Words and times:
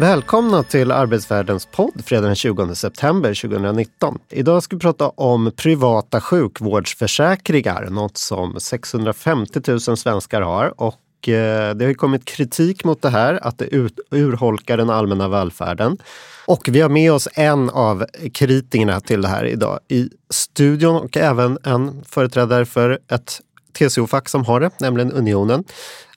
Välkomna 0.00 0.62
till 0.62 0.92
Arbetsvärldens 0.92 1.66
podd 1.66 2.04
fredag 2.04 2.26
den 2.26 2.36
20 2.36 2.74
september 2.74 3.34
2019. 3.34 4.18
Idag 4.30 4.62
ska 4.62 4.76
vi 4.76 4.80
prata 4.80 5.08
om 5.08 5.52
privata 5.56 6.20
sjukvårdsförsäkringar, 6.20 7.86
något 7.90 8.16
som 8.16 8.60
650 8.60 9.60
000 9.68 9.80
svenskar 9.80 10.42
har. 10.42 10.80
Och 10.80 11.28
eh, 11.28 11.74
det 11.74 11.84
har 11.84 11.94
kommit 11.94 12.24
kritik 12.24 12.84
mot 12.84 13.02
det 13.02 13.10
här, 13.10 13.46
att 13.46 13.58
det 13.58 13.90
urholkar 14.10 14.76
den 14.76 14.90
allmänna 14.90 15.28
välfärden. 15.28 15.98
Och 16.46 16.68
vi 16.68 16.80
har 16.80 16.88
med 16.88 17.12
oss 17.12 17.28
en 17.34 17.70
av 17.70 18.06
kritikerna 18.34 19.00
till 19.00 19.22
det 19.22 19.28
här 19.28 19.44
idag 19.44 19.80
i 19.88 20.08
studion 20.30 20.96
och 20.96 21.16
även 21.16 21.58
en 21.64 22.04
företrädare 22.04 22.66
för 22.66 22.98
ett 23.08 23.40
TCO-fack 23.78 24.28
som 24.28 24.44
har 24.44 24.60
det, 24.60 24.70
nämligen 24.80 25.12
Unionen. 25.12 25.64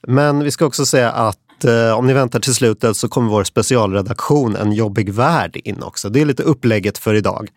Men 0.07 0.43
vi 0.43 0.51
ska 0.51 0.65
också 0.65 0.85
säga 0.85 1.11
att 1.11 1.42
eh, 1.65 1.97
om 1.97 2.07
ni 2.07 2.13
väntar 2.13 2.39
till 2.39 2.53
slutet 2.53 2.97
så 2.97 3.07
kommer 3.07 3.29
vår 3.29 3.43
specialredaktion 3.43 4.55
En 4.55 4.71
jobbig 4.71 5.13
värld 5.13 5.55
in 5.63 5.83
också. 5.83 6.09
Det 6.09 6.21
är 6.21 6.25
lite 6.25 6.43
upplägget 6.43 6.97
för 6.97 7.13
idag. 7.13 7.49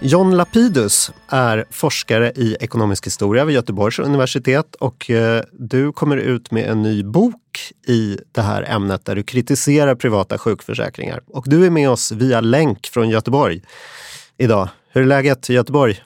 John 0.00 0.36
Lapidus 0.36 1.12
är 1.28 1.64
forskare 1.70 2.32
i 2.36 2.56
ekonomisk 2.60 3.06
historia 3.06 3.44
vid 3.44 3.54
Göteborgs 3.54 3.98
universitet 3.98 4.74
och 4.74 5.10
eh, 5.10 5.42
du 5.52 5.92
kommer 5.92 6.16
ut 6.16 6.50
med 6.50 6.70
en 6.70 6.82
ny 6.82 7.02
bok 7.02 7.72
i 7.86 8.18
det 8.32 8.42
här 8.42 8.62
ämnet 8.62 9.04
där 9.04 9.16
du 9.16 9.22
kritiserar 9.22 9.94
privata 9.94 10.38
sjukförsäkringar. 10.38 11.20
Och 11.26 11.44
du 11.46 11.66
är 11.66 11.70
med 11.70 11.90
oss 11.90 12.12
via 12.12 12.40
länk 12.40 12.86
från 12.86 13.08
Göteborg 13.08 13.62
idag. 14.38 14.68
Hur 14.92 15.02
är 15.02 15.06
läget 15.06 15.50
i 15.50 15.54
Göteborg? 15.54 16.02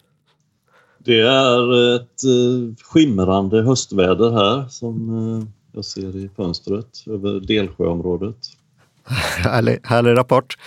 Det 1.04 1.20
är 1.20 1.94
ett 1.96 2.24
eh, 2.24 2.84
skimrande 2.84 3.62
höstväder 3.62 4.30
här 4.30 4.68
som 4.68 5.08
eh, 5.38 5.48
jag 5.72 5.84
ser 5.84 6.16
i 6.16 6.30
fönstret 6.36 7.04
över 7.06 7.40
Delsjöområdet. 7.40 8.36
härlig, 9.44 9.78
härlig 9.82 10.16
rapport. 10.16 10.58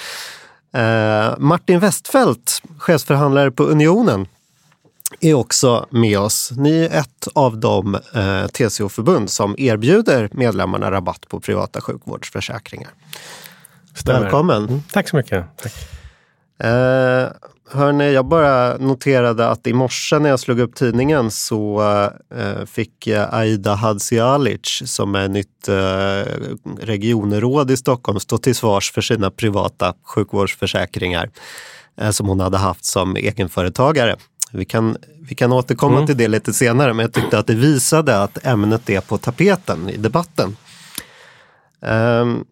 Eh, 0.73 1.34
Martin 1.38 1.80
Westfält, 1.80 2.61
chefsförhandlare 2.78 3.52
på 3.52 3.64
Unionen, 3.64 4.28
är 5.20 5.34
också 5.34 5.86
med 5.89 6.20
oss. 6.20 6.52
Ni 6.58 6.80
är 6.80 7.00
ett 7.00 7.28
av 7.34 7.58
de 7.58 7.95
eh, 7.95 8.48
TCO-förbund 8.48 9.30
som 9.30 9.56
erbjuder 9.58 10.30
medlemmarna 10.31 10.92
rabatt 10.92 11.28
på 11.28 11.39
privata 11.39 11.81
sjukvårdsförsäkringar. 11.81 12.89
Stämmer. 13.95 14.22
Välkommen! 14.22 14.67
Mm, 14.67 14.81
tack 14.92 15.09
så 15.09 15.16
mycket. 15.16 15.45
Tack. 15.58 15.73
Eh, 16.58 17.28
hörni, 17.72 18.14
jag 18.14 18.25
bara 18.25 18.78
noterade 18.78 19.50
att 19.50 19.67
i 19.67 19.73
morse 19.73 20.19
när 20.19 20.30
jag 20.30 20.39
slog 20.39 20.59
upp 20.59 20.75
tidningen 20.75 21.31
så 21.31 21.81
eh, 22.36 22.66
fick 22.66 23.08
Aida 23.30 23.75
Hadzialic, 23.75 24.81
som 24.86 25.16
är 25.16 25.28
nytt 25.28 25.67
eh, 25.67 26.31
regionråd 26.80 27.72
i 27.72 27.78
Stockholm, 27.78 28.20
stå 28.20 28.38
till 28.38 28.55
svars 28.55 28.92
för 28.92 29.02
sina 29.02 29.31
privata 29.31 29.94
sjukvårdsförsäkringar 30.03 31.30
eh, 31.97 32.09
som 32.09 32.28
hon 32.28 32.39
hade 32.39 32.58
haft 32.58 32.86
som 32.86 33.16
egenföretagare. 33.16 34.16
Vi 34.52 34.66
kan, 34.66 34.98
vi 35.22 35.36
kan 35.36 35.53
återkomma 35.53 35.95
mm. 35.95 36.08
till 36.08 36.17
det 36.17 36.27
lite 36.27 36.53
senare, 36.53 36.94
men 36.94 37.03
jag 37.03 37.14
tyckte 37.14 37.39
att 37.39 37.48
det 37.48 37.55
visade 37.55 38.23
att 38.23 38.45
ämnet 38.45 38.89
är 38.89 39.02
på 39.02 39.17
tapeten 39.17 39.89
i 39.89 39.98
debatten. 39.98 40.58
Um, 41.82 42.45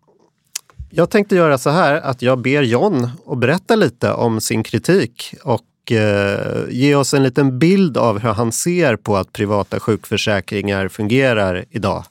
jag 0.91 1.09
tänkte 1.09 1.35
göra 1.35 1.57
så 1.57 1.69
här 1.69 2.01
att 2.01 2.21
jag 2.21 2.41
ber 2.41 2.61
John 2.61 3.09
att 3.27 3.37
berätta 3.37 3.75
lite 3.75 4.13
om 4.13 4.41
sin 4.41 4.63
kritik 4.63 5.33
och 5.43 5.91
eh, 5.91 6.69
ge 6.69 6.95
oss 6.95 7.13
en 7.13 7.23
liten 7.23 7.59
bild 7.59 7.97
av 7.97 8.19
hur 8.19 8.29
han 8.29 8.51
ser 8.51 8.95
på 8.95 9.15
att 9.15 9.33
privata 9.33 9.79
sjukförsäkringar 9.79 10.87
fungerar 10.87 11.65
idag 11.69 12.03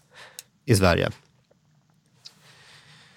i 0.67 0.75
Sverige. 0.75 1.11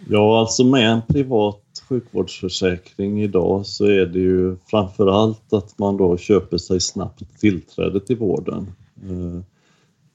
Ja, 0.08 0.40
alltså 0.40 0.64
med 0.64 0.92
en 0.92 1.02
privat 1.02 1.60
sjukvårdsförsäkring 1.90 3.24
idag 3.24 3.66
så 3.66 3.86
är 3.86 4.06
det 4.06 4.20
ju 4.20 4.56
framför 4.66 5.08
allt 5.08 5.54
att 5.54 5.80
man 5.80 5.98
då 5.98 6.18
köper 6.18 6.58
sig 6.58 6.82
snabbt 6.82 7.40
tillträde 7.40 8.00
till 8.00 8.18
vården. 8.18 8.72
Eh, 9.04 9.42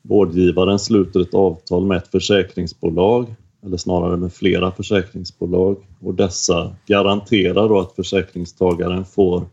vårdgivaren 0.03 0.79
sluter 0.79 1.21
ett 1.21 1.35
avtal 1.35 1.87
med 1.87 1.97
ett 1.97 2.09
försäkringsbolag 2.09 3.35
eller 3.63 3.77
snarare 3.77 4.17
med 4.17 4.33
flera 4.33 4.73
försäkringsbolag 4.73 5.77
och 6.01 6.15
dessa 6.15 6.77
garanterar 6.87 7.69
då 7.69 7.81
att 7.81 7.93
försäkringstagaren 7.93 9.05
får 9.05 9.47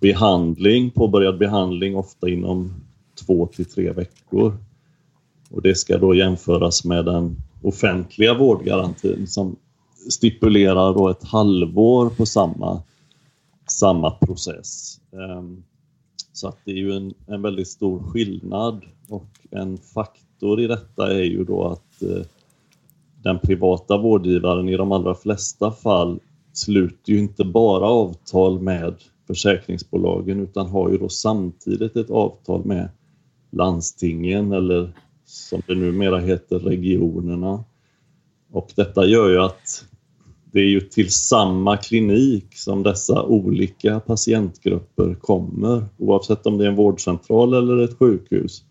behandling, 0.00 0.90
påbörjad 0.90 1.38
behandling 1.38 1.96
ofta 1.96 2.28
inom 2.28 2.74
två 3.26 3.46
till 3.46 3.64
tre 3.64 3.92
veckor. 3.92 4.56
Och 5.50 5.62
det 5.62 5.74
ska 5.74 5.98
då 5.98 6.14
jämföras 6.14 6.84
med 6.84 7.04
den 7.04 7.36
offentliga 7.62 8.34
vårdgarantin 8.34 9.26
som 9.26 9.56
stipulerar 10.10 10.94
då 10.94 11.08
ett 11.08 11.24
halvår 11.24 12.08
på 12.10 12.26
samma, 12.26 12.82
samma 13.70 14.10
process. 14.10 15.00
Ehm, 15.12 15.62
så 16.32 16.48
att 16.48 16.58
det 16.64 16.70
är 16.70 16.76
ju 16.76 16.92
en, 16.92 17.14
en 17.26 17.42
väldigt 17.42 17.68
stor 17.68 17.98
skillnad 17.98 18.84
och 19.08 19.30
en 19.50 19.78
faktor 19.78 20.60
i 20.60 20.66
detta 20.66 21.14
är 21.14 21.24
ju 21.24 21.44
då 21.44 21.68
att 21.68 22.02
eh, 22.02 22.26
den 23.26 23.38
privata 23.38 23.98
vårdgivaren 23.98 24.68
i 24.68 24.76
de 24.76 24.92
allra 24.92 25.14
flesta 25.14 25.72
fall 25.72 26.20
sluter 26.52 27.12
ju 27.12 27.18
inte 27.18 27.44
bara 27.44 27.86
avtal 27.86 28.60
med 28.60 28.94
försäkringsbolagen 29.26 30.40
utan 30.40 30.66
har 30.66 30.90
ju 30.90 30.98
då 30.98 31.08
samtidigt 31.08 31.96
ett 31.96 32.10
avtal 32.10 32.64
med 32.64 32.88
landstingen 33.52 34.52
eller 34.52 34.92
som 35.24 35.62
det 35.66 35.74
numera 35.74 36.18
heter 36.18 36.58
regionerna. 36.58 37.64
Och 38.52 38.72
detta 38.76 39.06
gör 39.06 39.30
ju 39.30 39.38
att 39.38 39.84
det 40.52 40.60
är 40.60 40.68
ju 40.68 40.80
till 40.80 41.10
samma 41.10 41.76
klinik 41.76 42.56
som 42.56 42.82
dessa 42.82 43.22
olika 43.22 44.00
patientgrupper 44.00 45.14
kommer 45.14 45.84
oavsett 45.98 46.46
om 46.46 46.58
det 46.58 46.64
är 46.64 46.68
en 46.68 46.76
vårdcentral 46.76 47.54
eller 47.54 47.84
ett 47.84 47.98
sjukhus. 47.98 48.64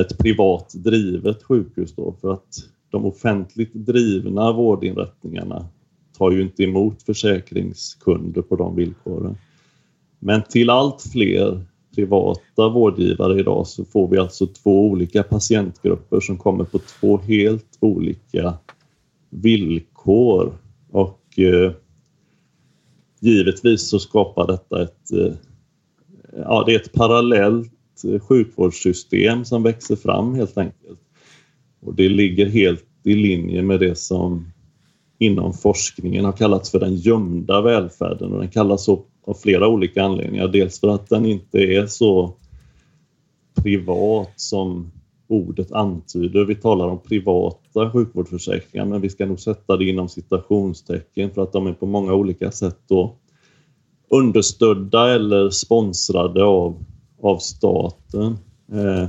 Ett 0.00 0.18
privat 0.18 0.72
drivet 0.74 1.42
sjukhus 1.42 1.94
då 1.94 2.14
för 2.20 2.32
att 2.32 2.64
de 2.90 3.04
offentligt 3.04 3.74
drivna 3.74 4.52
vårdinrättningarna 4.52 5.66
tar 6.18 6.30
ju 6.30 6.42
inte 6.42 6.62
emot 6.62 7.02
försäkringskunder 7.02 8.42
på 8.42 8.56
de 8.56 8.76
villkoren. 8.76 9.36
Men 10.18 10.42
till 10.42 10.70
allt 10.70 11.02
fler 11.12 11.64
privata 11.94 12.68
vårdgivare 12.68 13.40
idag 13.40 13.66
så 13.66 13.84
får 13.84 14.08
vi 14.08 14.18
alltså 14.18 14.46
två 14.46 14.86
olika 14.86 15.22
patientgrupper 15.22 16.20
som 16.20 16.38
kommer 16.38 16.64
på 16.64 16.78
två 16.78 17.18
helt 17.18 17.78
olika 17.80 18.54
villkor 19.30 20.58
och 20.90 21.38
eh, 21.38 21.72
givetvis 23.20 23.88
så 23.88 23.98
skapar 23.98 24.46
detta 24.46 24.82
ett, 24.82 25.12
eh, 25.12 25.34
ja, 26.36 26.64
det 26.66 26.74
är 26.74 26.80
ett 26.80 26.92
parallellt 26.92 28.04
eh, 28.04 28.20
sjukvårdssystem 28.20 29.44
som 29.44 29.62
växer 29.62 29.96
fram 29.96 30.34
helt 30.34 30.58
enkelt. 30.58 31.00
Och 31.80 31.94
det 31.94 32.08
ligger 32.08 32.46
helt 32.46 32.84
i 33.04 33.14
linje 33.14 33.62
med 33.62 33.80
det 33.80 33.98
som 33.98 34.52
inom 35.18 35.52
forskningen 35.52 36.24
har 36.24 36.32
kallats 36.32 36.70
för 36.70 36.80
den 36.80 36.96
gömda 36.96 37.60
välfärden 37.60 38.32
och 38.32 38.38
den 38.38 38.50
kallas 38.50 38.84
så 38.84 39.04
av 39.24 39.34
flera 39.34 39.68
olika 39.68 40.02
anledningar. 40.02 40.48
Dels 40.48 40.80
för 40.80 40.88
att 40.88 41.08
den 41.08 41.26
inte 41.26 41.58
är 41.58 41.86
så 41.86 42.34
privat 43.54 44.32
som 44.36 44.92
ordet 45.28 45.72
antyder. 45.72 46.44
Vi 46.44 46.54
talar 46.54 46.88
om 46.88 47.02
privata 47.02 47.90
sjukvårdsförsäkringar 47.90 48.86
men 48.86 49.00
vi 49.00 49.10
ska 49.10 49.26
nog 49.26 49.40
sätta 49.40 49.76
det 49.76 49.84
inom 49.84 50.08
citationstecken 50.08 51.30
för 51.30 51.42
att 51.42 51.52
de 51.52 51.66
är 51.66 51.72
på 51.72 51.86
många 51.86 52.14
olika 52.14 52.50
sätt 52.50 52.78
då 52.86 53.16
understödda 54.10 55.14
eller 55.14 55.50
sponsrade 55.50 56.44
av, 56.44 56.84
av 57.22 57.38
staten. 57.38 58.38
Eh, 58.72 59.08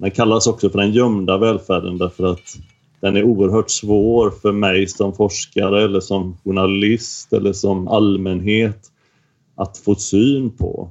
den 0.00 0.10
kallas 0.10 0.46
också 0.46 0.70
för 0.70 0.78
den 0.78 0.92
gömda 0.92 1.38
välfärden 1.38 1.98
därför 1.98 2.24
att 2.24 2.58
den 3.00 3.16
är 3.16 3.24
oerhört 3.24 3.70
svår 3.70 4.30
för 4.30 4.52
mig 4.52 4.86
som 4.86 5.12
forskare 5.12 5.84
eller 5.84 6.00
som 6.00 6.36
journalist 6.44 7.32
eller 7.32 7.52
som 7.52 7.88
allmänhet 7.88 8.92
att 9.54 9.78
få 9.78 9.94
syn 9.94 10.50
på. 10.50 10.90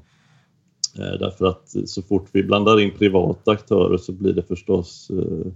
Eh, 0.99 1.19
därför 1.19 1.45
att 1.45 1.75
så 1.85 2.01
fort 2.01 2.27
vi 2.31 2.43
blandar 2.43 2.79
in 2.79 2.91
privata 2.97 3.51
aktörer 3.51 3.97
så 3.97 4.11
blir 4.11 4.33
det 4.33 4.43
förstås 4.43 5.11
eh, 5.11 5.51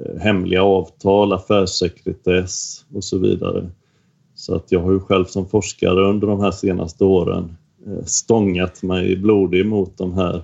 eh, 0.00 0.20
hemliga 0.20 0.62
avtal, 0.62 1.32
affärssekretess 1.32 2.84
och 2.94 3.04
så 3.04 3.18
vidare 3.18 3.70
Så 4.34 4.54
att 4.54 4.72
jag 4.72 4.80
har 4.80 4.92
ju 4.92 5.00
själv 5.00 5.24
som 5.24 5.48
forskare 5.48 6.08
under 6.08 6.26
de 6.26 6.40
här 6.40 6.50
senaste 6.50 7.04
åren 7.04 7.56
stångat 8.04 8.82
mig 8.82 9.16
blodig 9.16 9.66
mot 9.66 9.98
de 9.98 10.12
här 10.12 10.42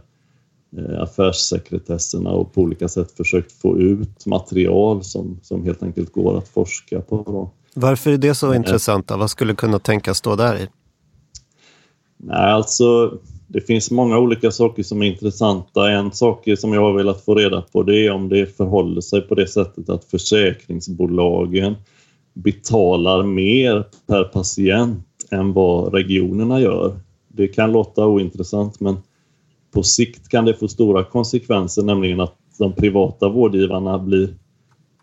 affärssekretesserna 0.98 2.30
och 2.30 2.52
på 2.52 2.60
olika 2.60 2.88
sätt 2.88 3.12
försökt 3.12 3.52
få 3.52 3.78
ut 3.78 4.26
material 4.26 5.04
som, 5.04 5.40
som 5.42 5.64
helt 5.64 5.82
enkelt 5.82 6.12
går 6.12 6.38
att 6.38 6.48
forska 6.48 7.00
på. 7.00 7.22
Då. 7.26 7.50
Varför 7.74 8.10
är 8.10 8.18
det 8.18 8.34
så 8.34 8.54
intressant? 8.54 9.08
Då? 9.08 9.16
Vad 9.16 9.30
skulle 9.30 9.54
kunna 9.54 9.78
tänkas 9.78 10.18
stå 10.18 10.36
där 10.36 10.56
i? 10.56 10.68
Nej, 12.16 12.52
alltså 12.52 13.18
det 13.46 13.60
finns 13.60 13.90
många 13.90 14.18
olika 14.18 14.50
saker 14.50 14.82
som 14.82 15.02
är 15.02 15.06
intressanta. 15.06 15.90
En 15.90 16.12
sak 16.12 16.48
som 16.58 16.72
jag 16.72 16.80
har 16.80 16.92
velat 16.92 17.24
få 17.24 17.34
reda 17.34 17.62
på 17.62 17.82
det 17.82 18.06
är 18.06 18.10
om 18.10 18.28
det 18.28 18.56
förhåller 18.56 19.00
sig 19.00 19.20
på 19.20 19.34
det 19.34 19.46
sättet 19.46 19.88
att 19.88 20.04
försäkringsbolagen 20.04 21.74
betalar 22.34 23.22
mer 23.22 23.84
per 24.06 24.24
patient 24.24 25.06
än 25.30 25.52
vad 25.52 25.94
regionerna 25.94 26.60
gör. 26.60 27.00
Det 27.28 27.48
kan 27.48 27.72
låta 27.72 28.06
ointressant 28.06 28.80
men 28.80 28.96
på 29.72 29.82
sikt 29.82 30.28
kan 30.28 30.44
det 30.44 30.54
få 30.54 30.68
stora 30.68 31.04
konsekvenser, 31.04 31.82
nämligen 31.82 32.20
att 32.20 32.36
de 32.58 32.72
privata 32.72 33.28
vårdgivarna 33.28 33.98
blir 33.98 34.34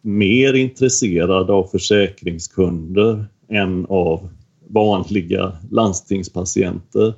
mer 0.02 0.54
intresserade 0.54 1.54
av 1.54 1.64
försäkringskunder 1.64 3.26
än 3.50 3.86
av 3.90 4.30
vanliga 4.68 5.52
landstingspatienter. 5.72 7.14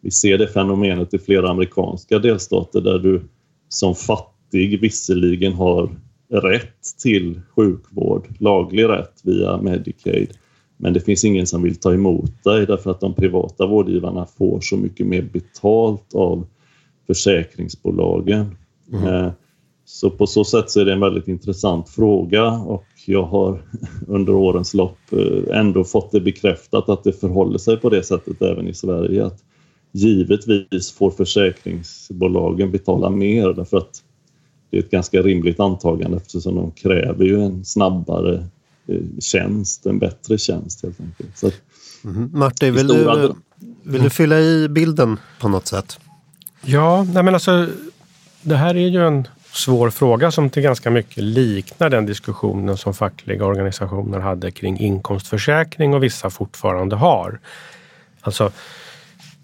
Vi 0.00 0.10
ser 0.10 0.38
det 0.38 0.48
fenomenet 0.48 1.14
i 1.14 1.18
flera 1.18 1.50
amerikanska 1.50 2.18
delstater 2.18 2.80
där 2.80 2.98
du 2.98 3.22
som 3.68 3.94
fattig 3.94 4.80
visserligen 4.80 5.52
har 5.52 5.90
rätt 6.28 6.98
till 7.02 7.40
sjukvård, 7.56 8.28
laglig 8.38 8.84
rätt 8.84 9.20
via 9.24 9.62
Medicaid. 9.62 10.28
Men 10.76 10.92
det 10.92 11.00
finns 11.00 11.24
ingen 11.24 11.46
som 11.46 11.62
vill 11.62 11.76
ta 11.76 11.94
emot 11.94 12.44
dig 12.44 12.66
därför 12.66 12.90
att 12.90 13.00
de 13.00 13.14
privata 13.14 13.66
vårdgivarna 13.66 14.26
får 14.38 14.60
så 14.60 14.76
mycket 14.76 15.06
mer 15.06 15.22
betalt 15.22 16.14
av 16.14 16.46
försäkringsbolagen. 17.06 18.56
Mm. 18.92 19.04
Eh, 19.04 19.32
så 19.84 20.10
på 20.10 20.26
så 20.26 20.44
sätt 20.44 20.70
så 20.70 20.80
är 20.80 20.84
det 20.84 20.92
en 20.92 21.00
väldigt 21.00 21.28
intressant 21.28 21.88
fråga 21.88 22.50
och 22.50 22.86
jag 23.06 23.22
har 23.22 23.62
under 24.08 24.34
årens 24.34 24.74
lopp 24.74 24.98
eh, 25.10 25.58
ändå 25.58 25.84
fått 25.84 26.12
det 26.12 26.20
bekräftat 26.20 26.88
att 26.88 27.04
det 27.04 27.12
förhåller 27.12 27.58
sig 27.58 27.76
på 27.76 27.90
det 27.90 28.02
sättet 28.02 28.42
även 28.42 28.68
i 28.68 28.74
Sverige. 28.74 29.26
Att 29.26 29.44
givetvis 29.92 30.92
får 30.92 31.10
försäkringsbolagen 31.10 32.70
betala 32.70 33.10
mer 33.10 33.52
därför 33.52 33.76
att 33.76 34.02
det 34.70 34.76
är 34.76 34.82
ett 34.82 34.90
ganska 34.90 35.22
rimligt 35.22 35.60
antagande 35.60 36.16
eftersom 36.16 36.54
de 36.54 36.70
kräver 36.70 37.24
ju 37.24 37.42
en 37.42 37.64
snabbare 37.64 38.46
eh, 38.86 39.00
tjänst, 39.20 39.86
en 39.86 39.98
bättre 39.98 40.38
tjänst 40.38 40.82
helt 40.82 41.00
enkelt. 41.00 41.38
Så 41.38 41.50
mm. 42.04 42.30
Martin, 42.34 42.74
vill, 42.74 42.86
du, 42.86 43.32
vill 43.82 44.02
du 44.02 44.10
fylla 44.10 44.40
i 44.40 44.68
bilden 44.68 45.16
på 45.40 45.48
något 45.48 45.66
sätt? 45.66 45.98
Ja, 46.68 47.06
nej 47.12 47.22
men 47.22 47.34
alltså 47.34 47.68
det 48.42 48.56
här 48.56 48.76
är 48.76 48.88
ju 48.88 49.06
en 49.06 49.28
svår 49.52 49.90
fråga 49.90 50.30
som 50.30 50.50
till 50.50 50.62
ganska 50.62 50.90
mycket 50.90 51.22
liknar 51.24 51.90
den 51.90 52.06
diskussionen 52.06 52.76
som 52.76 52.94
fackliga 52.94 53.44
organisationer 53.44 54.20
hade 54.20 54.50
kring 54.50 54.78
inkomstförsäkring 54.78 55.94
och 55.94 56.02
vissa 56.02 56.30
fortfarande 56.30 56.96
har. 56.96 57.38
Alltså, 58.20 58.52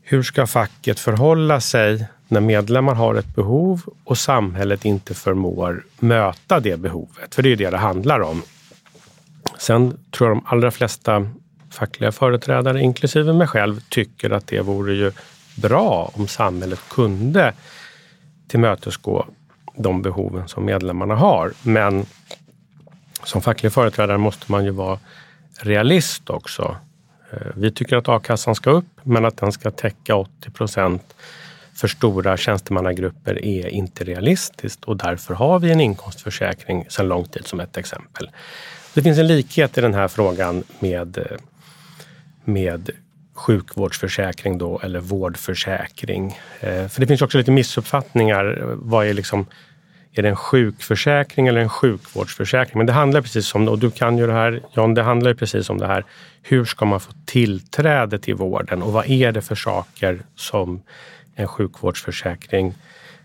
hur 0.03 0.23
ska 0.23 0.47
facket 0.47 1.01
förhålla 1.01 1.61
sig 1.61 2.07
när 2.29 2.41
medlemmar 2.41 2.95
har 2.95 3.15
ett 3.15 3.35
behov 3.35 3.83
och 4.05 4.19
samhället 4.19 4.85
inte 4.85 5.15
förmår 5.15 5.85
möta 5.99 6.61
det 6.61 6.77
behovet? 6.77 7.35
För 7.35 7.43
det 7.43 7.53
är 7.53 7.57
det 7.57 7.71
det 7.71 7.79
handlar 7.79 8.21
om. 8.21 8.43
Sen 9.59 9.99
tror 10.11 10.31
jag 10.31 10.37
de 10.37 10.47
allra 10.47 10.71
flesta 10.71 11.27
fackliga 11.71 12.13
företrädare, 12.13 12.81
inklusive 12.81 13.33
mig 13.33 13.47
själv, 13.47 13.81
tycker 13.89 14.31
att 14.31 14.47
det 14.47 14.61
vore 14.61 14.95
ju 14.95 15.13
bra 15.56 16.10
om 16.14 16.28
samhället 16.28 16.81
kunde 16.88 17.52
tillmötesgå 18.49 19.26
de 19.76 20.02
behoven 20.02 20.49
som 20.49 20.64
medlemmarna 20.64 21.14
har. 21.14 21.52
Men 21.62 22.06
som 23.25 23.43
facklig 23.43 23.72
företrädare 23.72 24.19
måste 24.19 24.52
man 24.52 24.64
ju 24.64 24.70
vara 24.70 24.99
realist 25.60 26.31
också. 26.31 26.76
Eh, 27.32 27.38
vi 27.54 27.72
tycker 27.72 27.96
att 27.96 28.08
a-kassan 28.08 28.54
ska 28.54 28.70
upp, 28.70 29.00
men 29.02 29.25
att 29.25 29.37
den 29.37 29.52
ska 29.52 29.70
täcka 29.70 30.16
80 30.16 30.50
procent 30.50 31.14
för 31.75 31.88
stora 31.88 32.37
tjänstemannagrupper 32.37 33.44
är 33.44 33.69
inte 33.69 34.04
realistiskt 34.04 34.84
och 34.84 34.96
därför 34.96 35.34
har 35.34 35.58
vi 35.58 35.72
en 35.72 35.81
inkomstförsäkring 35.81 36.87
sedan 36.88 37.08
lång 37.08 37.25
tid 37.25 37.46
som 37.46 37.60
ett 37.60 37.76
exempel. 37.76 38.31
Det 38.94 39.02
finns 39.02 39.19
en 39.19 39.26
likhet 39.26 39.78
i 39.78 39.81
den 39.81 39.94
här 39.94 40.08
frågan 40.08 40.64
med, 40.81 41.19
eh, 41.19 41.25
med 42.44 42.90
sjukvårdsförsäkring 43.34 44.58
då, 44.58 44.81
eller 44.82 45.00
vårdförsäkring. 45.00 46.38
Eh, 46.61 46.88
för 46.88 47.00
det 47.00 47.06
finns 47.06 47.23
också 47.23 47.38
lite 47.38 47.50
missuppfattningar. 47.50 48.62
Vad 48.75 49.06
är 49.06 49.14
liksom 49.14 49.46
är 50.14 50.23
det 50.23 50.29
en 50.29 50.37
sjukförsäkring 50.37 51.46
eller 51.46 51.61
en 51.61 51.69
sjukvårdsförsäkring? 51.69 52.79
Men 52.79 52.87
det 52.87 52.93
handlar 52.93 53.23
precis 53.23 53.55
om, 53.55 53.69
och 53.69 53.79
du 53.79 53.90
kan 53.90 54.19
ju 54.19 54.26
det 54.26 54.32
här 54.32 54.62
John, 54.73 54.94
det 54.94 55.02
handlar 55.02 55.34
precis 55.34 55.70
om 55.70 55.79
det 55.79 55.87
här. 55.87 56.05
Hur 56.43 56.64
ska 56.64 56.84
man 56.84 57.00
få 57.00 57.12
tillträde 57.25 58.19
till 58.19 58.34
vården 58.34 58.82
och 58.82 58.93
vad 58.93 59.11
är 59.11 59.32
det 59.32 59.43
för 59.43 59.55
saker 59.55 60.23
som 60.35 60.82
en 61.35 61.49
sjukvårdsförsäkring 61.49 62.75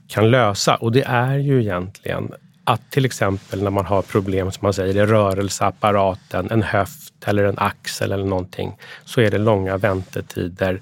kan 0.07 0.31
lösa? 0.31 0.75
Och 0.75 0.91
det 0.91 1.03
är 1.03 1.37
ju 1.37 1.61
egentligen 1.61 2.31
att 2.67 2.91
till 2.91 3.05
exempel 3.05 3.63
när 3.63 3.71
man 3.71 3.85
har 3.85 4.01
problem 4.01 4.51
som 4.51 4.59
man 4.65 4.73
säger 4.73 4.97
i 4.97 5.05
rörelseapparaten, 5.05 6.51
en 6.51 6.63
höft 6.63 7.13
eller 7.25 7.43
en 7.43 7.59
axel 7.59 8.11
eller 8.11 8.25
någonting, 8.25 8.77
så 9.05 9.21
är 9.21 9.31
det 9.31 9.37
långa 9.37 9.77
väntetider 9.77 10.81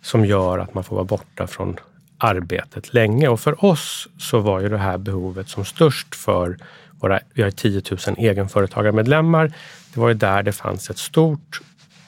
som 0.00 0.24
gör 0.24 0.58
att 0.58 0.74
man 0.74 0.84
får 0.84 0.96
vara 0.96 1.04
borta 1.04 1.46
från 1.46 1.76
arbetet 2.18 2.94
länge. 2.94 3.28
Och 3.28 3.40
för 3.40 3.64
oss 3.64 4.08
så 4.18 4.38
var 4.38 4.60
ju 4.60 4.68
det 4.68 4.78
här 4.78 4.98
behovet 4.98 5.48
som 5.48 5.64
störst 5.64 6.14
för 6.14 6.58
våra, 7.00 7.20
vi 7.32 7.42
har 7.42 7.50
10 7.50 7.82
000 7.90 7.98
egenföretagarmedlemmar. 8.18 9.52
Det 9.94 10.00
var 10.00 10.08
ju 10.08 10.14
där 10.14 10.42
det 10.42 10.52
fanns 10.52 10.90
ett 10.90 10.98
stort 10.98 11.60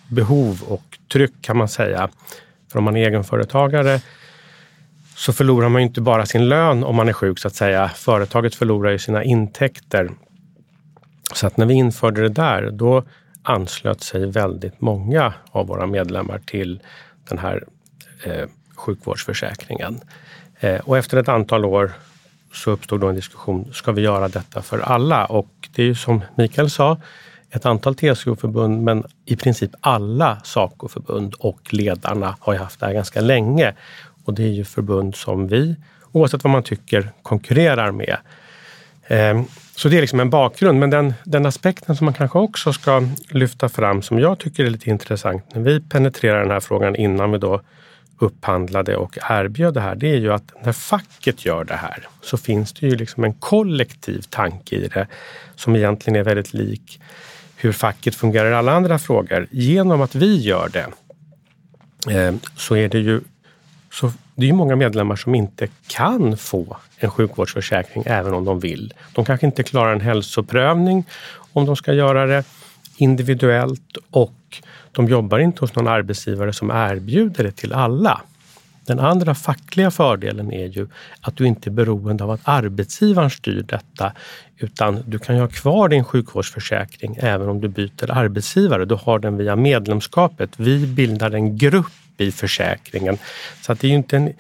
behov 0.09 0.63
och 0.69 0.99
tryck 1.13 1.35
kan 1.41 1.57
man 1.57 1.69
säga. 1.69 2.09
För 2.73 2.79
om 2.79 2.85
man 2.85 2.97
är 2.97 3.07
egenföretagare 3.07 4.01
så 5.19 5.33
förlorar 5.33 5.69
man 5.69 5.83
ju 5.83 5.87
inte 5.87 6.01
bara 6.01 6.27
sin 6.27 6.49
lön 6.49 6.85
om 6.85 6.97
man 6.97 7.09
är 7.09 7.13
sjuk 7.13 7.39
så 7.39 7.49
att 7.49 7.55
säga. 7.55 7.89
Företaget 7.89 8.55
förlorar 8.55 8.91
ju 8.91 8.99
sina 8.99 9.25
intäkter. 9.25 10.11
Så 11.35 11.47
att 11.47 11.57
när 11.57 11.67
vi 11.67 11.75
införde 11.75 12.23
det 12.23 12.29
där, 12.29 12.71
då 12.71 13.05
anslöt 13.43 14.03
sig 14.03 14.27
väldigt 14.27 14.81
många 14.81 15.35
av 15.51 15.67
våra 15.67 15.87
medlemmar 15.87 16.39
till 16.39 16.81
den 17.29 17.39
här 17.39 17.65
eh, 18.25 18.49
sjukvårdsförsäkringen. 18.77 20.01
Eh, 20.61 20.81
och 20.81 20.99
efter 20.99 21.17
ett 21.17 21.29
antal 21.29 21.65
år 21.65 21.93
så 22.53 22.71
uppstod 22.71 23.01
då 23.01 23.09
en 23.09 23.15
diskussion, 23.15 23.71
ska 23.73 23.93
vi 23.93 24.03
göra 24.03 24.29
detta 24.29 24.63
för 24.63 24.79
alla? 24.79 25.25
Och 25.25 25.69
det 25.75 25.83
är 25.83 25.87
ju 25.87 25.95
som 25.95 26.21
Mikael 26.37 26.71
sa, 26.71 26.97
ett 27.51 27.67
antal 27.67 27.95
TCO-förbund, 27.95 28.83
men 28.83 29.05
i 29.25 29.37
princip 29.37 29.71
alla 29.81 30.41
SACO-förbund 30.45 31.35
och 31.35 31.75
ledarna 31.75 32.37
har 32.41 32.53
ju 32.53 32.59
haft 32.59 32.81
det 32.81 32.87
här 32.87 32.93
ganska 32.93 33.21
länge. 33.21 33.75
Och 34.29 34.35
det 34.35 34.43
är 34.43 34.53
ju 34.53 34.65
förbund 34.65 35.17
som 35.17 35.49
vi, 35.49 35.77
oavsett 36.13 36.45
vad 36.45 36.51
man 36.51 36.63
tycker, 36.63 37.11
konkurrerar 37.23 37.93
med. 37.93 38.17
Ehm, 39.07 39.45
så 39.77 39.89
det 39.89 39.97
är 39.97 40.01
liksom 40.01 40.21
en 40.21 40.31
bakgrund. 40.31 40.79
Men 40.79 40.91
den, 40.91 41.15
den 41.25 41.47
aspekten 41.47 41.97
som 41.97 42.05
man 42.05 42.15
kanske 42.15 42.39
också 42.39 42.73
ska 42.73 43.09
lyfta 43.29 43.69
fram, 43.69 44.03
som 44.03 44.19
jag 44.19 44.39
tycker 44.39 44.65
är 44.65 44.71
lite 44.71 44.91
intressant 44.91 45.55
när 45.55 45.63
vi 45.63 45.81
penetrerar 45.81 46.41
den 46.41 46.51
här 46.51 46.61
frågan 46.61 46.97
innan 46.97 47.33
vi 47.33 47.39
då 47.39 47.61
upphandlade 48.19 48.97
och 48.97 49.19
erbjöd 49.31 49.75
det 49.75 49.81
här, 49.81 49.95
det 49.95 50.11
är 50.11 50.19
ju 50.19 50.33
att 50.33 50.53
när 50.65 50.73
facket 50.73 51.45
gör 51.45 51.65
det 51.65 51.77
här 51.77 52.09
så 52.23 52.37
finns 52.37 52.73
det 52.73 52.87
ju 52.87 52.97
liksom 52.97 53.25
en 53.25 53.35
kollektiv 53.35 54.23
tanke 54.31 54.77
i 54.77 54.89
det 54.89 55.07
som 55.55 55.77
egentligen 55.77 56.21
är 56.21 56.25
väldigt 56.25 56.55
lik 56.55 57.01
hur 57.57 57.73
facket 57.73 58.15
fungerar 58.15 58.51
i 58.51 58.55
alla 58.55 58.73
andra 58.73 58.99
frågor. 58.99 59.47
Genom 59.51 60.01
att 60.01 60.15
vi 60.15 60.37
gör 60.37 60.69
det 60.73 60.87
ehm, 62.13 62.41
så 62.57 62.77
är 62.77 62.89
det 62.89 62.99
ju 62.99 63.21
så 63.93 64.13
det 64.35 64.49
är 64.49 64.53
många 64.53 64.77
medlemmar 64.77 65.17
som 65.17 65.35
inte 65.35 65.69
kan 65.87 66.37
få 66.37 66.77
en 66.99 67.11
sjukvårdsförsäkring 67.11 68.05
även 68.07 68.35
om 68.35 68.45
de 68.45 68.61
vill. 68.61 68.95
De 69.15 69.25
kanske 69.25 69.47
inte 69.47 69.63
klarar 69.63 69.93
en 69.93 70.01
hälsoprövning 70.01 71.05
om 71.53 71.67
de 71.67 71.77
ska 71.77 71.93
göra 71.93 72.27
det 72.27 72.45
individuellt 72.97 73.97
och 74.11 74.63
de 74.93 75.09
jobbar 75.09 75.39
inte 75.39 75.61
hos 75.61 75.75
någon 75.75 75.89
arbetsgivare 75.89 76.53
som 76.53 76.71
erbjuder 76.71 77.45
det 77.45 77.53
till 77.53 77.73
alla. 77.73 78.21
Den 78.87 79.01
andra 79.01 79.35
fackliga 79.35 79.91
fördelen 79.91 80.53
är 80.53 80.67
ju 80.67 80.89
att 81.21 81.37
du 81.37 81.47
inte 81.47 81.71
är 81.71 81.73
beroende 81.73 82.25
av 82.25 82.31
att 82.31 82.41
arbetsgivaren 82.45 83.31
styr 83.31 83.63
detta 83.63 84.13
utan 84.59 85.03
du 85.07 85.19
kan 85.19 85.35
ju 85.35 85.41
ha 85.41 85.49
kvar 85.49 85.89
din 85.89 86.05
sjukvårdsförsäkring 86.05 87.17
även 87.21 87.49
om 87.49 87.61
du 87.61 87.69
byter 87.69 88.11
arbetsgivare. 88.11 88.85
Du 88.85 88.95
har 88.95 89.19
den 89.19 89.37
via 89.37 89.57
medlemskapet. 89.57 90.51
Vi 90.57 90.87
bildar 90.87 91.31
en 91.31 91.57
grupp 91.57 91.87
försäkringen. 92.33 93.19
Så 93.63 93.73
att 93.73 93.81
det 93.81 93.87
är 93.87 93.89
ju 93.89 93.97
inte 93.97 94.17
en... 94.17 94.33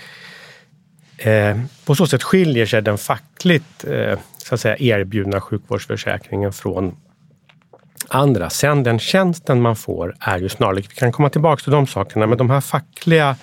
Eh, 1.18 1.60
på 1.84 1.94
så 1.94 2.06
sätt 2.06 2.22
skiljer 2.22 2.66
sig 2.66 2.82
den 2.82 2.98
fackligt 2.98 3.84
eh, 3.84 4.18
så 4.38 4.54
att 4.54 4.60
säga, 4.60 4.76
erbjudna 4.78 5.40
sjukvårdsförsäkringen 5.40 6.52
från 6.52 6.96
andra. 8.08 8.50
Sen 8.50 8.82
den 8.82 8.98
tjänsten 8.98 9.60
man 9.60 9.76
får 9.76 10.16
är 10.20 10.38
ju 10.38 10.48
snarlik. 10.48 10.90
Vi 10.90 10.94
kan 10.94 11.12
komma 11.12 11.30
tillbaka 11.30 11.62
till 11.62 11.72
de 11.72 11.86
sakerna, 11.86 12.26
men 12.26 12.38
de 12.38 12.50
här 12.50 12.60
fackliga, 12.60 13.36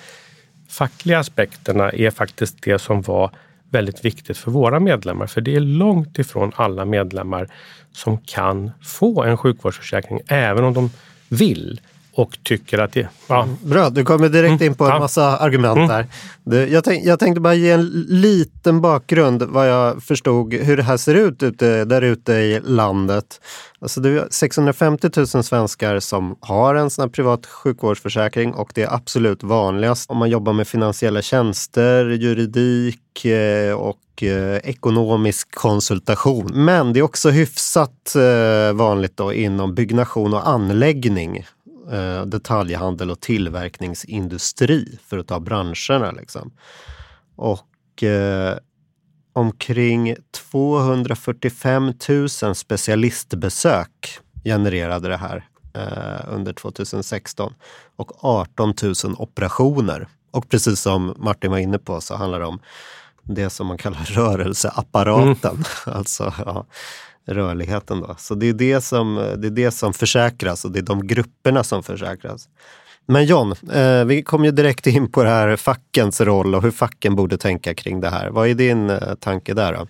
fackliga 0.70 1.20
aspekterna 1.20 1.92
är 1.92 2.12
faktiskt 2.12 2.62
det 2.62 2.80
som 2.80 3.02
var 3.02 3.32
väldigt 3.70 4.06
viktigt 4.06 4.38
för 4.38 4.52
våra 4.52 4.80
medlemmar. 4.80 5.28
För 5.28 5.42
det 5.42 5.56
är 5.56 5.60
långt 5.60 6.20
ifrån 6.20 6.52
alla 6.56 6.86
medlemmar 6.86 7.48
som 7.92 8.18
kan 8.18 8.72
få 8.84 9.24
en 9.24 9.38
sjukvårdsförsäkring, 9.38 10.20
även 10.28 10.64
om 10.64 10.74
de 10.74 10.90
vill 11.30 11.82
och 12.16 12.38
tycker 12.44 12.78
att 12.78 12.94
det... 12.94 13.08
Ja. 13.28 13.44
Mm, 13.44 13.58
bra, 13.62 13.90
du 13.90 14.06
kommer 14.06 14.30
direkt 14.30 14.62
in 14.62 14.76
på 14.76 14.86
en 14.86 15.00
massa 15.00 15.38
argument 15.38 15.78
mm. 15.78 16.06
där. 16.44 16.68
Jag, 16.68 16.84
tänk, 16.84 17.06
jag 17.06 17.20
tänkte 17.20 17.42
bara 17.42 17.54
ge 17.54 17.72
en 17.72 17.90
liten 18.08 18.82
bakgrund 18.82 19.44
vad 19.44 19.70
jag 19.70 20.04
förstod 20.04 20.54
hur 20.54 20.78
det 20.78 20.84
här 20.84 20.98
ser 20.98 21.16
ut 21.16 21.44
ute, 21.44 21.86
där 21.86 22.02
ute 22.02 22.34
i 22.34 22.60
landet. 22.64 23.42
Alltså 23.80 24.02
det 24.02 24.10
är 24.10 24.28
650 24.30 25.10
000 25.18 25.28
svenskar 25.28 26.00
som 26.00 26.36
har 26.40 26.76
en 26.76 26.90
sån 26.90 27.04
här 27.04 27.10
privat 27.10 27.46
sjukvårdsförsäkring 27.46 28.54
och 28.54 28.72
det 28.76 28.84
är 28.84 28.94
absolut 28.94 29.44
vanligast 29.44 30.10
om 30.10 30.18
man 30.18 30.30
jobbar 30.30 30.54
med 30.54 30.68
finansiella 30.68 31.22
tjänster, 31.22 32.06
juridik 32.06 33.26
eh, 33.26 33.74
och 33.74 34.24
eh, 34.24 34.58
ekonomisk 34.64 35.56
konsultation. 35.56 36.52
Men 36.54 36.94
det 36.94 37.00
är 37.00 37.04
också 37.04 37.30
hyfsat 37.30 38.16
eh, 38.16 38.74
vanligt 38.74 39.18
då 39.18 39.34
inom 39.34 39.76
byggnation 39.76 40.34
och 40.34 40.48
anläggning 40.48 41.46
eh, 41.92 42.26
detaljhandel 42.26 43.12
och 43.12 43.20
tillverkningsindustri, 43.20 45.00
för 45.08 45.18
att 45.18 45.28
ta 45.28 45.40
branscherna. 45.40 46.12
Liksom. 46.12 46.52
Och 47.36 48.04
eh, 48.04 48.58
omkring 49.34 50.16
245 50.32 51.94
000 52.44 52.56
specialistbesök 52.56 54.20
genererade 54.44 55.08
det 55.08 55.18
här 55.18 55.48
eh, 55.74 56.34
under 56.34 56.54
2016 56.54 57.54
och 57.96 58.26
18 58.26 58.74
000 58.84 58.94
operationer. 59.18 60.08
Och 60.32 60.50
precis 60.50 60.82
som 60.82 61.14
Martin 61.18 61.52
var 61.52 61.58
inne 61.58 61.78
på 61.78 62.02
så 62.02 62.16
handlar 62.16 62.40
det 62.40 62.46
om 62.46 62.60
det 63.24 63.50
som 63.50 63.68
man 63.68 63.78
kallar 63.78 64.00
rörelseapparaten. 64.06 65.52
Mm. 65.52 65.98
alltså 65.98 66.34
ja, 66.46 66.66
rörligheten. 67.26 68.00
Då. 68.00 68.16
Så 68.18 68.36
det 68.36 68.50
är 68.50 68.54
det, 68.54 68.82
som, 68.82 69.16
det 69.38 69.48
är 69.48 69.52
det 69.52 69.72
som 69.72 69.94
försäkras 69.94 70.66
och 70.66 70.72
det 70.72 70.80
är 70.80 70.84
de 70.84 71.08
grupperna 71.08 71.64
som 71.64 71.84
försäkras. 71.84 72.50
Men 73.08 73.26
John, 73.26 73.56
eh, 73.74 74.06
vi 74.06 74.24
kom 74.24 74.46
ju 74.46 74.52
direkt 74.52 74.88
in 74.88 75.12
på 75.12 75.24
det 75.24 75.30
här 75.30 75.56
fackens 75.56 76.22
roll 76.22 76.56
och 76.56 76.64
hur 76.64 76.72
facken 76.72 77.16
borde 77.16 77.38
tänka 77.38 77.74
kring 77.74 78.02
det 78.02 78.10
här. 78.10 78.30
Vad 78.30 78.48
är 78.48 78.54
din 78.54 78.90
eh, 78.90 79.16
tanke 79.20 79.54
där? 79.54 79.74
Då? 79.74 79.88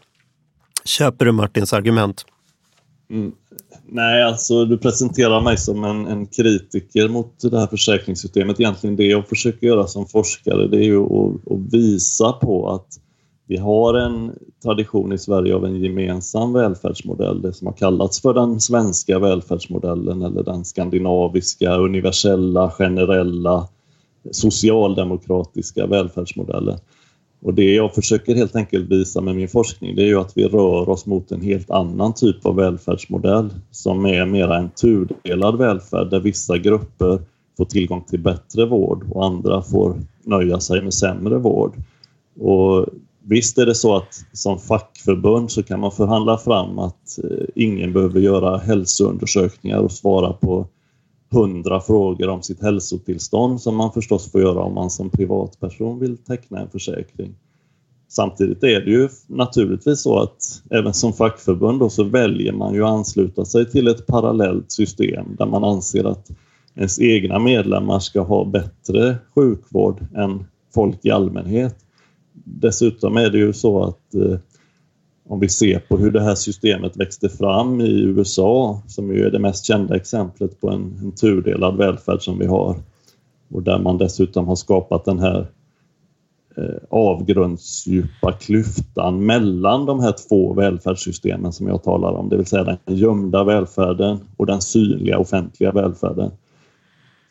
Köper 0.85 1.25
du 1.25 1.31
Martins 1.31 1.73
argument? 1.73 2.25
Mm. 3.09 3.31
Nej, 3.87 4.23
alltså 4.23 4.65
du 4.65 4.77
presenterar 4.77 5.41
mig 5.41 5.57
som 5.57 5.83
en, 5.83 6.07
en, 6.07 6.25
kritiker 6.27 7.07
mot 7.07 7.39
det 7.41 7.59
här 7.59 7.67
försäkringssystemet. 7.67 8.59
Egentligen 8.59 8.95
det 8.95 9.05
jag 9.05 9.27
försöker 9.27 9.67
göra 9.67 9.87
som 9.87 10.07
forskare 10.07 10.67
det 10.67 10.77
är 10.77 10.83
ju 10.83 11.03
att, 11.03 11.51
att 11.51 11.73
visa 11.73 12.31
på 12.31 12.69
att 12.69 12.87
vi 13.47 13.57
har 13.57 13.93
en 13.93 14.31
tradition 14.63 15.13
i 15.13 15.17
Sverige 15.17 15.55
av 15.55 15.65
en 15.65 15.79
gemensam 15.79 16.53
välfärdsmodell, 16.53 17.41
det 17.41 17.53
som 17.53 17.67
har 17.67 17.73
kallats 17.73 18.21
för 18.21 18.33
den 18.33 18.59
svenska 18.59 19.19
välfärdsmodellen 19.19 20.21
eller 20.21 20.43
den 20.43 20.65
skandinaviska, 20.65 21.75
universella, 21.75 22.71
generella, 22.71 23.67
socialdemokratiska 24.31 25.87
välfärdsmodellen. 25.87 26.77
Och 27.41 27.53
det 27.53 27.73
jag 27.73 27.93
försöker 27.93 28.35
helt 28.35 28.55
enkelt 28.55 28.91
visa 28.91 29.21
med 29.21 29.35
min 29.35 29.47
forskning 29.47 29.95
det 29.95 30.01
är 30.01 30.07
ju 30.07 30.19
att 30.19 30.37
vi 30.37 30.47
rör 30.47 30.89
oss 30.89 31.05
mot 31.05 31.31
en 31.31 31.41
helt 31.41 31.71
annan 31.71 32.13
typ 32.13 32.45
av 32.45 32.55
välfärdsmodell 32.55 33.49
som 33.71 34.05
är 34.05 34.25
mera 34.25 34.57
en 34.57 34.69
tudelad 34.69 35.57
välfärd 35.57 36.09
där 36.09 36.19
vissa 36.19 36.57
grupper 36.57 37.19
får 37.57 37.65
tillgång 37.65 38.01
till 38.01 38.19
bättre 38.19 38.65
vård 38.65 39.05
och 39.11 39.25
andra 39.25 39.61
får 39.61 39.95
nöja 40.23 40.59
sig 40.59 40.81
med 40.81 40.93
sämre 40.93 41.37
vård. 41.37 41.73
Och 42.39 42.85
Visst 43.27 43.57
är 43.57 43.65
det 43.65 43.75
så 43.75 43.95
att 43.95 44.25
som 44.33 44.59
fackförbund 44.59 45.51
så 45.51 45.63
kan 45.63 45.79
man 45.79 45.91
förhandla 45.91 46.37
fram 46.37 46.79
att 46.79 47.19
eh, 47.23 47.45
ingen 47.55 47.93
behöver 47.93 48.19
göra 48.19 48.57
hälsoundersökningar 48.57 49.79
och 49.79 49.91
svara 49.91 50.33
på 50.33 50.67
hundra 51.31 51.81
frågor 51.81 52.29
om 52.29 52.41
sitt 52.41 52.61
hälsotillstånd 52.61 53.61
som 53.61 53.75
man 53.75 53.91
förstås 53.91 54.31
får 54.31 54.41
göra 54.41 54.59
om 54.59 54.73
man 54.73 54.89
som 54.89 55.09
privatperson 55.09 55.99
vill 55.99 56.17
teckna 56.17 56.59
en 56.59 56.69
försäkring. 56.69 57.35
Samtidigt 58.07 58.63
är 58.63 58.81
det 58.81 58.91
ju 58.91 59.09
naturligtvis 59.27 60.01
så 60.01 60.19
att 60.19 60.61
även 60.71 60.93
som 60.93 61.13
fackförbund 61.13 61.79
då 61.79 61.89
så 61.89 62.03
väljer 62.03 62.53
man 62.53 62.73
ju 62.73 62.83
att 62.83 62.91
ansluta 62.91 63.45
sig 63.45 63.71
till 63.71 63.87
ett 63.87 64.07
parallellt 64.07 64.71
system 64.71 65.35
där 65.37 65.45
man 65.45 65.63
anser 65.63 66.03
att 66.03 66.31
ens 66.75 66.99
egna 66.99 67.39
medlemmar 67.39 67.99
ska 67.99 68.21
ha 68.21 68.45
bättre 68.45 69.17
sjukvård 69.35 70.05
än 70.15 70.45
folk 70.73 71.05
i 71.05 71.11
allmänhet 71.11 71.84
dessutom 72.43 73.17
är 73.17 73.29
det 73.29 73.37
ju 73.37 73.53
så 73.53 73.83
att 73.83 74.15
eh, 74.15 74.37
om 75.27 75.39
vi 75.39 75.49
ser 75.49 75.79
på 75.79 75.97
hur 75.97 76.11
det 76.11 76.21
här 76.21 76.35
systemet 76.35 76.97
växte 76.97 77.29
fram 77.29 77.81
i 77.81 78.01
USA, 78.01 78.81
som 78.87 79.13
ju 79.13 79.25
är 79.25 79.31
det 79.31 79.39
mest 79.39 79.65
kända 79.65 79.95
exemplet 79.95 80.61
på 80.61 80.69
en, 80.69 80.99
en 81.03 81.11
tudelad 81.11 81.77
välfärd 81.77 82.21
som 82.21 82.39
vi 82.39 82.45
har 82.45 82.75
och 83.49 83.63
där 83.63 83.79
man 83.79 83.97
dessutom 83.97 84.47
har 84.47 84.55
skapat 84.55 85.05
den 85.05 85.19
här 85.19 85.47
eh, 86.57 86.75
avgrundsdjupa 86.89 88.31
klyftan 88.31 89.25
mellan 89.25 89.85
de 89.85 89.99
här 89.99 90.13
två 90.29 90.53
välfärdssystemen 90.53 91.53
som 91.53 91.67
jag 91.67 91.83
talar 91.83 92.11
om, 92.11 92.29
det 92.29 92.37
vill 92.37 92.45
säga 92.45 92.63
den 92.63 92.95
gömda 92.95 93.43
välfärden 93.43 94.19
och 94.37 94.45
den 94.45 94.61
synliga 94.61 95.19
offentliga 95.19 95.71
välfärden. 95.71 96.31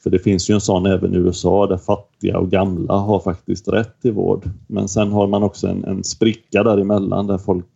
För 0.05 0.11
det 0.11 0.19
finns 0.19 0.51
ju 0.51 0.55
en 0.55 0.61
sån 0.61 0.87
även 0.87 1.15
i 1.15 1.17
USA 1.17 1.67
där 1.67 1.77
fattiga 1.77 2.39
och 2.39 2.51
gamla 2.51 2.95
har 2.95 3.21
faktiskt 3.21 3.69
rätt 3.69 4.01
till 4.03 4.13
vård. 4.13 4.51
Men 4.67 4.89
sen 4.89 5.13
har 5.13 5.27
man 5.27 5.43
också 5.43 5.69
en, 5.69 5.85
en 5.85 6.05
spricka 6.05 6.63
däremellan 6.63 7.27
där 7.27 7.39
folk 7.39 7.67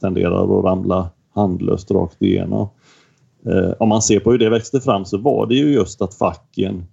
tenderar 0.00 0.58
att 0.58 0.64
ramla 0.64 1.10
handlöst 1.34 1.90
rakt 1.90 2.22
igenom. 2.22 2.68
Eh, 3.46 3.72
om 3.78 3.88
man 3.88 4.02
ser 4.02 4.20
på 4.20 4.30
hur 4.30 4.38
det 4.38 4.50
växte 4.50 4.80
fram 4.80 5.04
så 5.04 5.18
var 5.18 5.46
det 5.46 5.54
ju 5.54 5.72
just 5.72 6.02
att 6.02 6.14
facken 6.14 6.84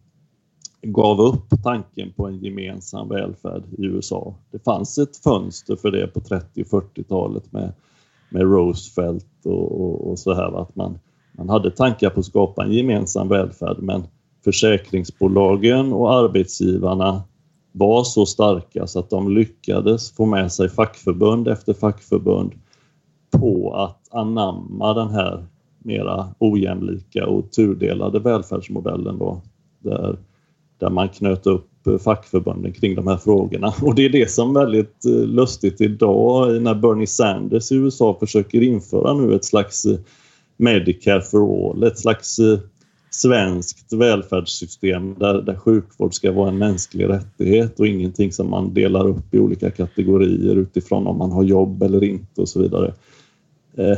gav 0.81 1.21
upp 1.21 1.63
tanken 1.63 2.13
på 2.13 2.27
en 2.27 2.37
gemensam 2.37 3.09
välfärd 3.09 3.63
i 3.77 3.85
USA. 3.85 4.35
Det 4.51 4.63
fanns 4.63 4.97
ett 4.97 5.17
fönster 5.17 5.75
för 5.75 5.91
det 5.91 6.07
på 6.07 6.19
30 6.19 6.61
och 6.61 6.67
40-talet 6.67 7.51
med, 7.51 7.73
med 8.29 8.41
Roosevelt 8.41 9.45
och, 9.45 9.81
och, 9.81 10.09
och 10.09 10.19
så 10.19 10.33
här. 10.33 10.61
Att 10.61 10.75
man, 10.75 10.99
man 11.31 11.49
hade 11.49 11.71
tankar 11.71 12.09
på 12.09 12.19
att 12.19 12.25
skapa 12.25 12.63
en 12.63 12.71
gemensam 12.71 13.27
välfärd 13.27 13.77
men 13.79 14.03
försäkringsbolagen 14.45 15.93
och 15.93 16.13
arbetsgivarna 16.13 17.23
var 17.71 18.03
så 18.03 18.25
starka 18.25 18.87
så 18.87 18.99
att 18.99 19.09
de 19.09 19.35
lyckades 19.35 20.11
få 20.11 20.25
med 20.25 20.51
sig 20.51 20.69
fackförbund 20.69 21.47
efter 21.47 21.73
fackförbund 21.73 22.51
på 23.31 23.73
att 23.75 24.07
anamma 24.11 24.93
den 24.93 25.09
här 25.09 25.45
mera 25.79 26.27
ojämlika 26.39 27.27
och 27.27 27.51
tudelade 27.51 28.19
välfärdsmodellen 28.19 29.17
då, 29.19 29.41
där, 29.79 30.17
där 30.79 30.89
man 30.89 31.09
knöt 31.09 31.47
upp 31.47 31.69
fackförbunden 32.03 32.73
kring 32.73 32.95
de 32.95 33.07
här 33.07 33.17
frågorna. 33.17 33.73
Och 33.81 33.95
det 33.95 34.05
är 34.05 34.09
det 34.09 34.31
som 34.31 34.55
är 34.55 34.59
väldigt 34.59 35.05
eh, 35.05 35.11
lustigt 35.11 35.81
idag 35.81 36.61
när 36.61 36.75
Bernie 36.75 37.07
Sanders 37.07 37.71
i 37.71 37.75
USA 37.75 38.17
försöker 38.19 38.61
införa 38.61 39.13
nu 39.13 39.35
ett 39.35 39.45
slags 39.45 39.85
eh, 39.85 39.99
Medicare 40.57 41.21
for 41.21 41.69
all, 41.71 41.83
ett 41.83 41.99
slags 41.99 42.39
eh, 42.39 42.59
svenskt 43.21 43.93
välfärdssystem 43.93 45.15
där, 45.19 45.41
där 45.41 45.55
sjukvård 45.55 46.13
ska 46.13 46.31
vara 46.31 46.49
en 46.49 46.57
mänsklig 46.57 47.09
rättighet 47.09 47.79
och 47.79 47.87
ingenting 47.87 48.31
som 48.31 48.49
man 48.49 48.73
delar 48.73 49.07
upp 49.07 49.33
i 49.33 49.39
olika 49.39 49.71
kategorier 49.71 50.55
utifrån 50.55 51.07
om 51.07 51.17
man 51.17 51.31
har 51.31 51.43
jobb 51.43 51.83
eller 51.83 52.03
inte 52.03 52.41
och 52.41 52.49
så 52.49 52.61
vidare. 52.61 52.93
Eh, 53.77 53.97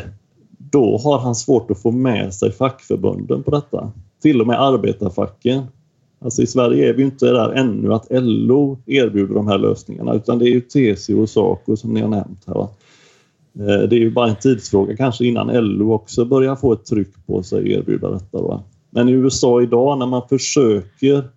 då 0.57 0.97
har 0.97 1.19
han 1.19 1.35
svårt 1.35 1.71
att 1.71 1.81
få 1.81 1.91
med 1.91 2.33
sig 2.33 2.51
fackförbunden 2.51 3.43
på 3.43 3.51
detta. 3.51 3.91
Till 4.21 4.41
och 4.41 4.47
med 4.47 4.61
arbetarfacken. 4.61 5.63
Alltså 6.19 6.41
i 6.41 6.47
Sverige 6.47 6.89
är 6.89 6.93
vi 6.93 7.03
inte 7.03 7.25
där 7.25 7.49
ännu 7.49 7.93
att 7.93 8.07
LO 8.09 8.77
erbjuder 8.85 9.35
de 9.35 9.47
här 9.47 9.57
lösningarna 9.57 10.13
utan 10.13 10.39
det 10.39 10.45
är 10.45 10.53
ju 10.53 10.61
TCO 10.61 11.21
och 11.21 11.29
SACO 11.29 11.77
som 11.77 11.93
ni 11.93 12.01
har 12.01 12.09
nämnt 12.09 12.43
här. 12.47 12.53
Va? 12.53 12.69
Eh, 13.59 13.89
det 13.89 13.95
är 13.95 13.99
ju 13.99 14.11
bara 14.11 14.29
en 14.29 14.35
tidsfråga 14.35 14.97
kanske 14.97 15.25
innan 15.25 15.47
LO 15.47 15.93
också 15.93 16.25
börjar 16.25 16.55
få 16.55 16.73
ett 16.73 16.85
tryck 16.85 17.25
på 17.25 17.43
sig 17.43 17.59
att 17.59 17.65
erbjuda 17.65 18.11
detta. 18.11 18.37
Då. 18.37 18.63
Men 18.97 19.09
i 19.09 19.11
USA 19.11 19.61
idag 19.61 19.99
när 19.99 20.05
man 20.05 20.27
försöker 20.29 21.29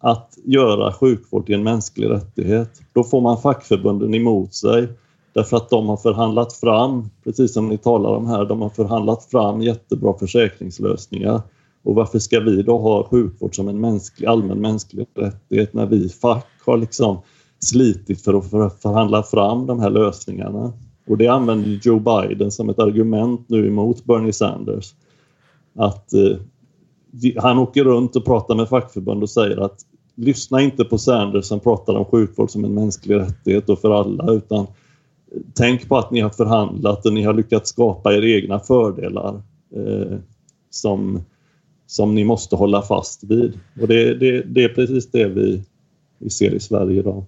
att 0.00 0.38
göra 0.44 0.92
sjukvård 0.92 1.46
till 1.46 1.54
en 1.54 1.62
mänsklig 1.62 2.10
rättighet, 2.10 2.70
då 2.92 3.04
får 3.04 3.20
man 3.20 3.40
fackförbunden 3.40 4.14
emot 4.14 4.54
sig 4.54 4.88
därför 5.32 5.56
att 5.56 5.70
de 5.70 5.88
har 5.88 5.96
förhandlat 5.96 6.52
fram, 6.52 7.10
precis 7.24 7.52
som 7.52 7.68
ni 7.68 7.78
talar 7.78 8.10
om 8.10 8.26
här, 8.26 8.44
de 8.44 8.62
har 8.62 8.68
förhandlat 8.68 9.24
fram 9.24 9.62
jättebra 9.62 10.14
försäkringslösningar. 10.18 11.42
Och 11.82 11.94
varför 11.94 12.18
ska 12.18 12.40
vi 12.40 12.62
då 12.62 12.78
ha 12.78 13.08
sjukvård 13.08 13.56
som 13.56 13.68
en 13.68 13.80
mänsklig, 13.80 14.26
allmän 14.26 14.60
mänsklig 14.60 15.06
rättighet 15.14 15.74
när 15.74 15.86
vi 15.86 16.08
fack 16.08 16.48
har 16.66 16.76
liksom 16.76 17.18
slitit 17.58 18.24
för 18.24 18.34
att 18.34 18.82
förhandla 18.82 19.22
fram 19.22 19.66
de 19.66 19.80
här 19.80 19.90
lösningarna? 19.90 20.72
Och 21.08 21.18
det 21.18 21.28
använder 21.28 21.80
Joe 21.82 21.98
Biden 21.98 22.50
som 22.50 22.68
ett 22.68 22.78
argument 22.78 23.48
nu 23.48 23.66
emot 23.66 24.04
Bernie 24.04 24.32
Sanders. 24.32 24.94
att 25.74 26.12
eh, 26.12 26.36
han 27.36 27.58
åker 27.58 27.84
runt 27.84 28.16
och 28.16 28.24
pratar 28.24 28.54
med 28.54 28.68
fackförbund 28.68 29.22
och 29.22 29.30
säger 29.30 29.56
att 29.56 29.80
lyssna 30.14 30.60
inte 30.60 30.84
på 30.84 30.98
Sanders 30.98 31.44
som 31.44 31.60
pratar 31.60 31.94
om 31.94 32.04
sjukvård 32.04 32.50
som 32.50 32.64
en 32.64 32.74
mänsklig 32.74 33.14
rättighet 33.14 33.68
och 33.68 33.78
för 33.78 33.90
alla 33.90 34.32
utan 34.32 34.66
tänk 35.54 35.88
på 35.88 35.98
att 35.98 36.10
ni 36.10 36.20
har 36.20 36.30
förhandlat 36.30 37.06
och 37.06 37.12
ni 37.12 37.22
har 37.22 37.34
lyckats 37.34 37.70
skapa 37.70 38.14
era 38.14 38.26
egna 38.26 38.60
fördelar 38.60 39.42
eh, 39.76 40.18
som, 40.70 41.22
som 41.86 42.14
ni 42.14 42.24
måste 42.24 42.56
hålla 42.56 42.82
fast 42.82 43.24
vid. 43.24 43.60
Och 43.80 43.88
det, 43.88 44.14
det, 44.14 44.42
det 44.42 44.64
är 44.64 44.68
precis 44.68 45.10
det 45.10 45.28
vi, 45.28 45.62
vi 46.18 46.30
ser 46.30 46.54
i 46.54 46.60
Sverige 46.60 46.98
idag. 46.98 47.24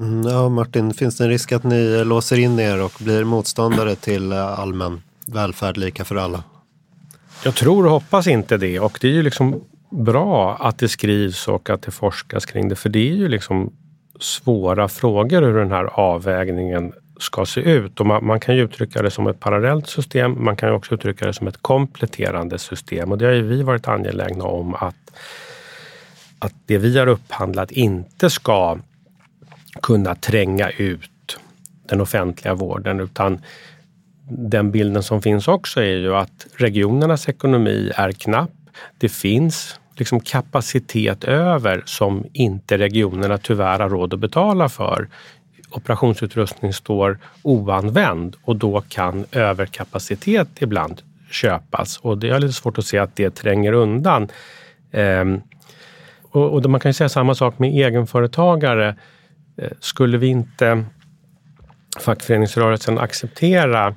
Mm, 0.00 0.22
ja, 0.22 0.48
Martin, 0.48 0.94
finns 0.94 1.16
det 1.16 1.24
en 1.24 1.30
risk 1.30 1.52
att 1.52 1.64
ni 1.64 2.04
låser 2.04 2.38
in 2.38 2.58
er 2.58 2.84
och 2.84 2.92
blir 3.00 3.24
motståndare 3.24 3.94
till 3.94 4.32
eh, 4.32 4.60
allmän 4.60 5.00
välfärd 5.26 5.76
lika 5.76 6.04
för 6.04 6.16
alla? 6.16 6.44
Jag 7.44 7.54
tror 7.54 7.84
och 7.84 7.90
hoppas 7.90 8.26
inte 8.26 8.56
det 8.56 8.80
och 8.80 8.98
det 9.00 9.08
är 9.08 9.12
ju 9.12 9.22
liksom 9.22 9.64
bra 9.90 10.56
att 10.56 10.78
det 10.78 10.88
skrivs 10.88 11.48
och 11.48 11.70
att 11.70 11.82
det 11.82 11.90
forskas 11.90 12.46
kring 12.46 12.68
det 12.68 12.76
för 12.76 12.88
det 12.88 13.10
är 13.10 13.14
ju 13.14 13.28
liksom 13.28 13.72
svåra 14.20 14.88
frågor 14.88 15.42
hur 15.42 15.58
den 15.58 15.70
här 15.70 15.84
avvägningen 15.84 16.92
ska 17.20 17.46
se 17.46 17.60
ut. 17.60 18.00
Och 18.00 18.06
man, 18.06 18.26
man, 18.26 18.40
kan 18.40 18.56
ju 18.56 18.62
uttrycka 18.62 19.02
det 19.02 19.10
som 19.10 19.26
ett 19.26 19.40
parallellt 19.40 19.88
system. 19.88 20.44
Man 20.44 20.56
kan 20.56 20.68
ju 20.68 20.74
också 20.74 20.94
uttrycka 20.94 21.26
det 21.26 21.32
som 21.32 21.48
ett 21.48 21.62
kompletterande 21.62 22.58
system 22.58 23.12
och 23.12 23.18
det 23.18 23.24
har 23.24 23.32
ju 23.32 23.42
vi 23.42 23.62
varit 23.62 23.88
angelägna 23.88 24.44
om 24.44 24.74
att, 24.74 25.18
att 26.38 26.54
det 26.66 26.78
vi 26.78 26.98
har 26.98 27.06
upphandlat 27.06 27.70
inte 27.70 28.30
ska 28.30 28.78
kunna 29.82 30.14
tränga 30.14 30.70
ut 30.70 31.38
den 31.88 32.00
offentliga 32.00 32.54
vården 32.54 33.00
utan 33.00 33.40
den 34.28 34.70
bilden 34.70 35.02
som 35.02 35.22
finns 35.22 35.48
också 35.48 35.80
är 35.80 35.96
ju 35.96 36.16
att 36.16 36.46
regionernas 36.56 37.28
ekonomi 37.28 37.92
är 37.96 38.12
knapp. 38.12 38.50
Det 38.98 39.08
finns 39.08 39.80
liksom 39.96 40.20
kapacitet 40.20 41.24
över 41.24 41.82
som 41.84 42.24
inte 42.32 42.78
regionerna 42.78 43.38
tyvärr 43.38 43.78
har 43.78 43.88
råd 43.88 44.14
att 44.14 44.20
betala 44.20 44.68
för. 44.68 45.08
Operationsutrustning 45.70 46.72
står 46.72 47.18
oanvänd 47.42 48.36
och 48.42 48.56
då 48.56 48.82
kan 48.88 49.24
överkapacitet 49.32 50.48
ibland 50.60 51.02
köpas 51.30 51.98
och 51.98 52.18
det 52.18 52.28
är 52.28 52.40
lite 52.40 52.52
svårt 52.52 52.78
att 52.78 52.86
se 52.86 52.98
att 52.98 53.16
det 53.16 53.30
tränger 53.30 53.72
undan. 53.72 54.28
Ehm, 54.92 55.40
och, 56.22 56.54
och 56.54 56.70
man 56.70 56.80
kan 56.80 56.88
ju 56.88 56.94
säga 56.94 57.08
samma 57.08 57.34
sak 57.34 57.58
med 57.58 57.70
egenföretagare. 57.70 58.96
Eh, 59.56 59.70
skulle 59.80 60.18
vi 60.18 60.26
inte 60.26 60.84
fackföreningsrörelsen 62.00 62.98
acceptera 62.98 63.94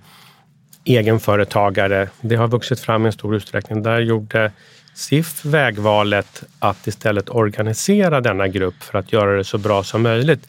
egenföretagare, 0.83 2.09
det 2.21 2.35
har 2.35 2.47
vuxit 2.47 2.79
fram 2.79 3.05
i 3.07 3.11
stor 3.11 3.35
utsträckning. 3.35 3.83
Där 3.83 3.99
gjorde 3.99 4.51
SIF 4.93 5.45
vägvalet 5.45 6.43
att 6.59 6.87
istället 6.87 7.29
organisera 7.29 8.21
denna 8.21 8.47
grupp 8.47 8.83
för 8.83 8.99
att 8.99 9.13
göra 9.13 9.37
det 9.37 9.43
så 9.43 9.57
bra 9.57 9.83
som 9.83 10.01
möjligt. 10.01 10.47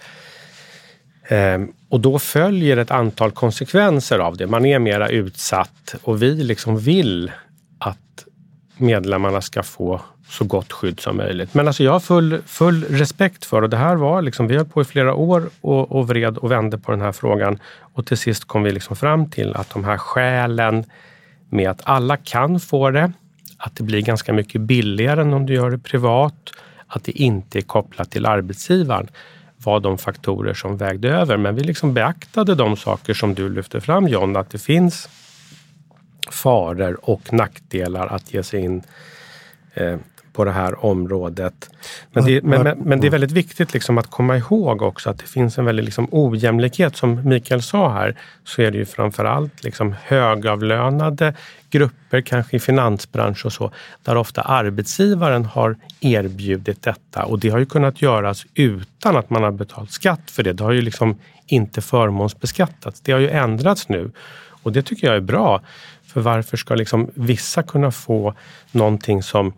Ehm, 1.29 1.73
och 1.89 2.01
då 2.01 2.19
följer 2.19 2.77
ett 2.77 2.91
antal 2.91 3.31
konsekvenser 3.31 4.19
av 4.19 4.37
det. 4.37 4.47
Man 4.47 4.67
är 4.67 4.79
mera 4.79 5.09
utsatt 5.09 5.95
och 6.03 6.23
vi 6.23 6.35
liksom 6.35 6.79
vill 6.79 7.33
att 7.79 8.25
medlemmarna 8.77 9.41
ska 9.41 9.62
få 9.62 10.01
så 10.33 10.45
gott 10.45 10.73
skydd 10.73 11.01
som 11.01 11.17
möjligt. 11.17 11.55
Men 11.55 11.67
alltså 11.67 11.85
jag 11.85 11.93
har 11.93 12.01
full, 12.01 12.43
full 12.47 12.85
respekt 12.85 13.45
för 13.45 13.62
och 13.62 13.71
det 13.71 13.77
här 13.77 13.97
var 13.97 14.23
liksom, 14.23 14.47
vi 14.47 14.57
höll 14.57 14.67
på 14.67 14.83
i 14.83 14.85
flera 14.85 15.15
år 15.15 15.51
och, 15.61 15.93
och 15.93 16.09
vred 16.09 16.39
och 16.39 16.51
vände 16.51 16.79
på 16.79 16.91
den 16.91 17.01
här 17.01 17.12
frågan 17.12 17.59
och 17.81 18.07
till 18.07 18.17
sist 18.17 18.45
kom 18.45 18.62
vi 18.62 18.73
liksom 18.73 18.97
fram 18.97 19.31
till 19.31 19.55
att 19.55 19.71
de 19.71 19.85
här 19.85 19.97
skälen 19.97 20.85
med 21.49 21.71
att 21.71 21.81
alla 21.85 22.17
kan 22.17 22.61
få 22.61 22.91
det, 22.91 23.12
att 23.57 23.77
det 23.77 23.85
blir 23.85 24.01
ganska 24.01 24.33
mycket 24.33 24.61
billigare 24.61 25.21
än 25.21 25.33
om 25.33 25.47
du 25.47 25.55
gör 25.55 25.71
det 25.71 25.79
privat, 25.79 26.53
att 26.87 27.05
det 27.05 27.12
inte 27.12 27.59
är 27.59 27.62
kopplat 27.62 28.11
till 28.11 28.27
arbetsgivaren 28.27 29.09
var 29.57 29.81
de 29.81 29.99
faktorer 29.99 30.55
som 30.55 30.77
vägde 30.77 31.09
över. 31.09 31.37
Men 31.37 31.55
vi 31.55 31.62
liksom 31.62 31.95
beaktade 31.95 32.55
de 32.55 32.77
saker 32.77 33.14
som 33.14 33.35
du 33.35 33.49
lyfte 33.49 33.81
fram 33.81 34.09
John, 34.09 34.37
att 34.37 34.51
det 34.51 34.59
finns 34.59 35.09
faror 36.31 36.99
och 37.03 37.33
nackdelar 37.33 38.07
att 38.07 38.35
ge 38.35 38.42
sig 38.42 38.61
in 38.61 38.83
eh, 39.75 39.97
på 40.33 40.45
det 40.45 40.53
här 40.53 40.85
området. 40.85 41.71
Men 42.12 42.25
det, 42.25 42.42
men, 42.42 42.62
men, 42.62 42.79
men 42.79 43.01
det 43.01 43.07
är 43.07 43.11
väldigt 43.11 43.31
viktigt 43.31 43.73
liksom 43.73 43.99
att 43.99 44.11
komma 44.11 44.37
ihåg 44.37 44.83
också 44.83 45.11
att 45.11 45.18
det 45.18 45.27
finns 45.27 45.59
en 45.59 45.64
väldigt 45.64 45.85
liksom 45.85 46.09
ojämlikhet. 46.11 46.97
Som 46.97 47.29
Mikael 47.29 47.62
sa 47.62 47.92
här 47.92 48.16
så 48.45 48.62
är 48.62 48.71
det 48.71 48.79
ju 48.79 48.85
framförallt 48.85 49.64
liksom 49.64 49.95
högavlönade 50.05 51.35
grupper, 51.71 52.21
kanske 52.21 52.57
i 52.57 52.61
finansbransch 52.61 53.47
och 53.47 53.53
så, 53.53 53.71
där 54.03 54.16
ofta 54.16 54.42
arbetsgivaren 54.42 55.45
har 55.45 55.77
erbjudit 56.01 56.83
detta 56.83 57.25
och 57.25 57.38
det 57.38 57.49
har 57.49 57.59
ju 57.59 57.66
kunnat 57.66 58.03
göras 58.03 58.47
utan 58.55 59.16
att 59.16 59.31
man 59.31 59.42
har 59.42 59.51
betalt 59.51 59.90
skatt 59.90 60.31
för 60.31 60.42
det. 60.42 60.53
Det 60.53 60.64
har 60.64 60.73
ju 60.73 60.83
liksom 60.83 61.18
inte 61.47 61.81
förmånsbeskattats. 61.81 63.01
Det 63.01 63.12
har 63.12 63.21
ju 63.21 63.31
ändrats 63.31 63.88
nu 63.88 64.11
och 64.62 64.73
det 64.73 64.83
tycker 64.83 65.07
jag 65.07 65.16
är 65.16 65.21
bra. 65.21 65.61
För 66.07 66.21
varför 66.21 66.57
ska 66.57 66.75
liksom 66.75 67.11
vissa 67.14 67.62
kunna 67.62 67.90
få 67.90 68.35
någonting 68.73 69.23
som 69.23 69.53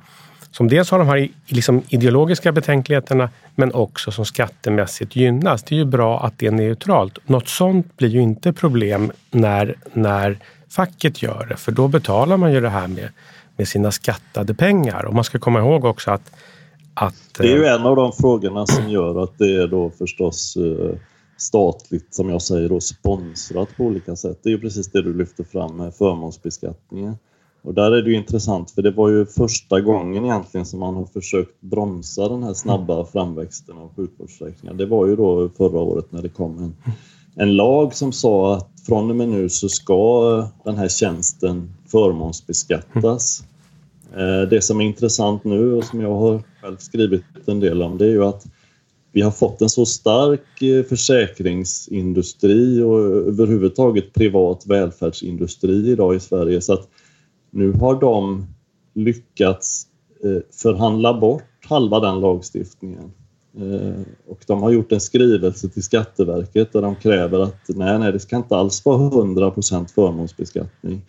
som 0.57 0.69
dels 0.69 0.91
har 0.91 0.99
de 0.99 1.09
här 1.09 1.29
liksom 1.47 1.83
ideologiska 1.89 2.53
betänkligheterna 2.53 3.31
men 3.55 3.73
också 3.73 4.11
som 4.11 4.25
skattemässigt 4.25 5.17
gynnas. 5.17 5.63
Det 5.63 5.75
är 5.75 5.77
ju 5.77 5.85
bra 5.85 6.25
att 6.25 6.39
det 6.39 6.47
är 6.47 6.51
neutralt. 6.51 7.19
Något 7.27 7.49
sånt 7.49 7.97
blir 7.97 8.09
ju 8.09 8.23
inte 8.23 8.53
problem 8.53 9.13
när, 9.31 9.77
när 9.93 10.39
facket 10.69 11.23
gör 11.23 11.47
det, 11.49 11.57
för 11.57 11.73
då 11.73 11.89
betalar 11.89 12.37
man 12.37 12.53
ju 12.53 12.61
det 12.61 12.69
här 12.69 12.89
med, 12.89 13.09
med 13.57 13.69
sina 13.69 13.91
skattade 13.91 14.55
pengar. 14.55 15.05
Och 15.05 15.15
man 15.15 15.25
ska 15.25 15.39
komma 15.39 15.59
ihåg 15.59 15.85
också 15.85 16.11
att, 16.11 16.31
att 16.95 17.15
det 17.39 17.53
är 17.53 17.57
ju 17.57 17.65
en 17.65 17.87
av 17.87 17.97
de 17.97 18.13
frågorna 18.13 18.67
som 18.67 18.89
gör 18.89 19.23
att 19.23 19.39
det 19.39 19.63
är 19.63 19.67
då 19.67 19.91
förstås 19.91 20.57
eh, 20.57 20.97
statligt, 21.37 22.15
som 22.15 22.31
jag 22.31 22.43
säger, 22.43 22.69
då, 22.69 22.81
sponsrat 22.81 23.77
på 23.77 23.85
olika 23.85 24.17
sätt. 24.17 24.39
Det 24.43 24.49
är 24.49 24.53
ju 24.53 24.61
precis 24.61 24.91
det 24.91 25.03
du 25.03 25.15
lyfter 25.15 25.45
fram 25.45 25.77
med 25.77 25.95
förmånsbeskattningen. 25.95 27.17
Och 27.65 27.75
där 27.75 27.93
är 27.93 28.03
det 28.03 28.11
ju 28.11 28.17
intressant 28.17 28.71
för 28.71 28.83
det 28.83 28.91
var 28.91 29.09
ju 29.09 29.27
första 29.27 29.81
gången 29.81 30.25
egentligen 30.25 30.67
som 30.67 30.81
man 30.81 30.95
har 30.95 31.05
försökt 31.05 31.61
bromsa 31.61 32.29
den 32.29 32.43
här 32.43 32.55
snabba 32.55 33.05
framväxten 33.05 33.79
av 33.79 33.95
sjukvårdsförsäkringar. 33.97 34.75
Det 34.75 34.87
var 34.87 35.07
ju 35.07 35.17
då 35.17 35.49
förra 35.57 35.79
året 35.79 36.13
när 36.13 36.23
det 36.23 36.29
kom 36.29 36.59
en, 36.59 36.75
en 37.35 37.57
lag 37.57 37.95
som 37.95 38.13
sa 38.13 38.57
att 38.57 38.69
från 38.87 39.11
och 39.11 39.17
med 39.17 39.29
nu 39.29 39.49
så 39.49 39.69
ska 39.69 40.49
den 40.65 40.77
här 40.77 40.89
tjänsten 40.89 41.75
förmånsbeskattas. 41.87 43.45
Eh, 44.17 44.49
det 44.51 44.61
som 44.65 44.81
är 44.81 44.85
intressant 44.85 45.45
nu 45.45 45.73
och 45.73 45.85
som 45.85 46.01
jag 46.01 46.15
har 46.15 46.43
själv 46.63 46.77
skrivit 46.77 47.25
en 47.47 47.61
del 47.61 47.83
om 47.83 47.99
det 47.99 48.05
är 48.05 48.11
ju 48.11 48.25
att 48.25 48.47
vi 49.13 49.21
har 49.21 49.31
fått 49.31 49.63
en 49.63 49.71
så 49.71 49.87
stark 49.87 50.63
eh, 50.63 50.85
försäkringsindustri 50.85 52.83
och 52.83 53.01
överhuvudtaget 53.01 54.13
privat 54.13 54.67
välfärdsindustri 54.67 55.91
idag 55.91 56.15
i 56.15 56.21
Sverige 56.21 56.61
så 56.61 56.73
att 56.73 56.89
nu 57.55 57.73
har 57.73 58.01
de 58.01 58.47
lyckats 58.95 59.87
eh, 60.25 60.43
förhandla 60.53 61.21
bort 61.21 61.43
halva 61.69 62.01
den 62.01 62.21
lagstiftningen. 62.21 63.13
Eh, 63.57 64.03
och 64.29 64.39
de 64.47 64.63
har 64.63 64.71
gjort 64.71 64.93
en 64.93 65.01
skrivelse 65.01 65.69
till 65.69 65.83
Skatteverket 65.83 66.73
där 66.73 66.83
de 66.83 66.97
kräver 66.97 67.41
att 67.41 67.61
nej, 67.69 67.99
nej, 67.99 68.13
det 68.13 68.19
ska 68.19 68.37
inte 68.37 68.57
alls 68.57 68.85
vara 68.85 68.99
100% 68.99 69.95
förmånsbeskattning 69.95 71.03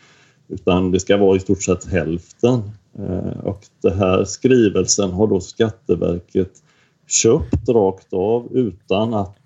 utan 0.48 0.92
det 0.92 1.00
ska 1.00 1.18
vara 1.18 1.38
i 1.38 1.40
stort 1.40 1.64
sett 1.64 1.86
hälften. 1.86 2.62
Eh, 3.00 3.40
och 3.44 3.60
den 3.82 3.98
här 3.98 4.24
skrivelsen 4.24 5.12
har 5.12 5.28
då 5.28 5.40
Skatteverket 5.40 6.52
köpt 7.08 7.70
rakt 7.70 8.14
av 8.14 8.48
utan 8.52 9.14
att 9.14 9.40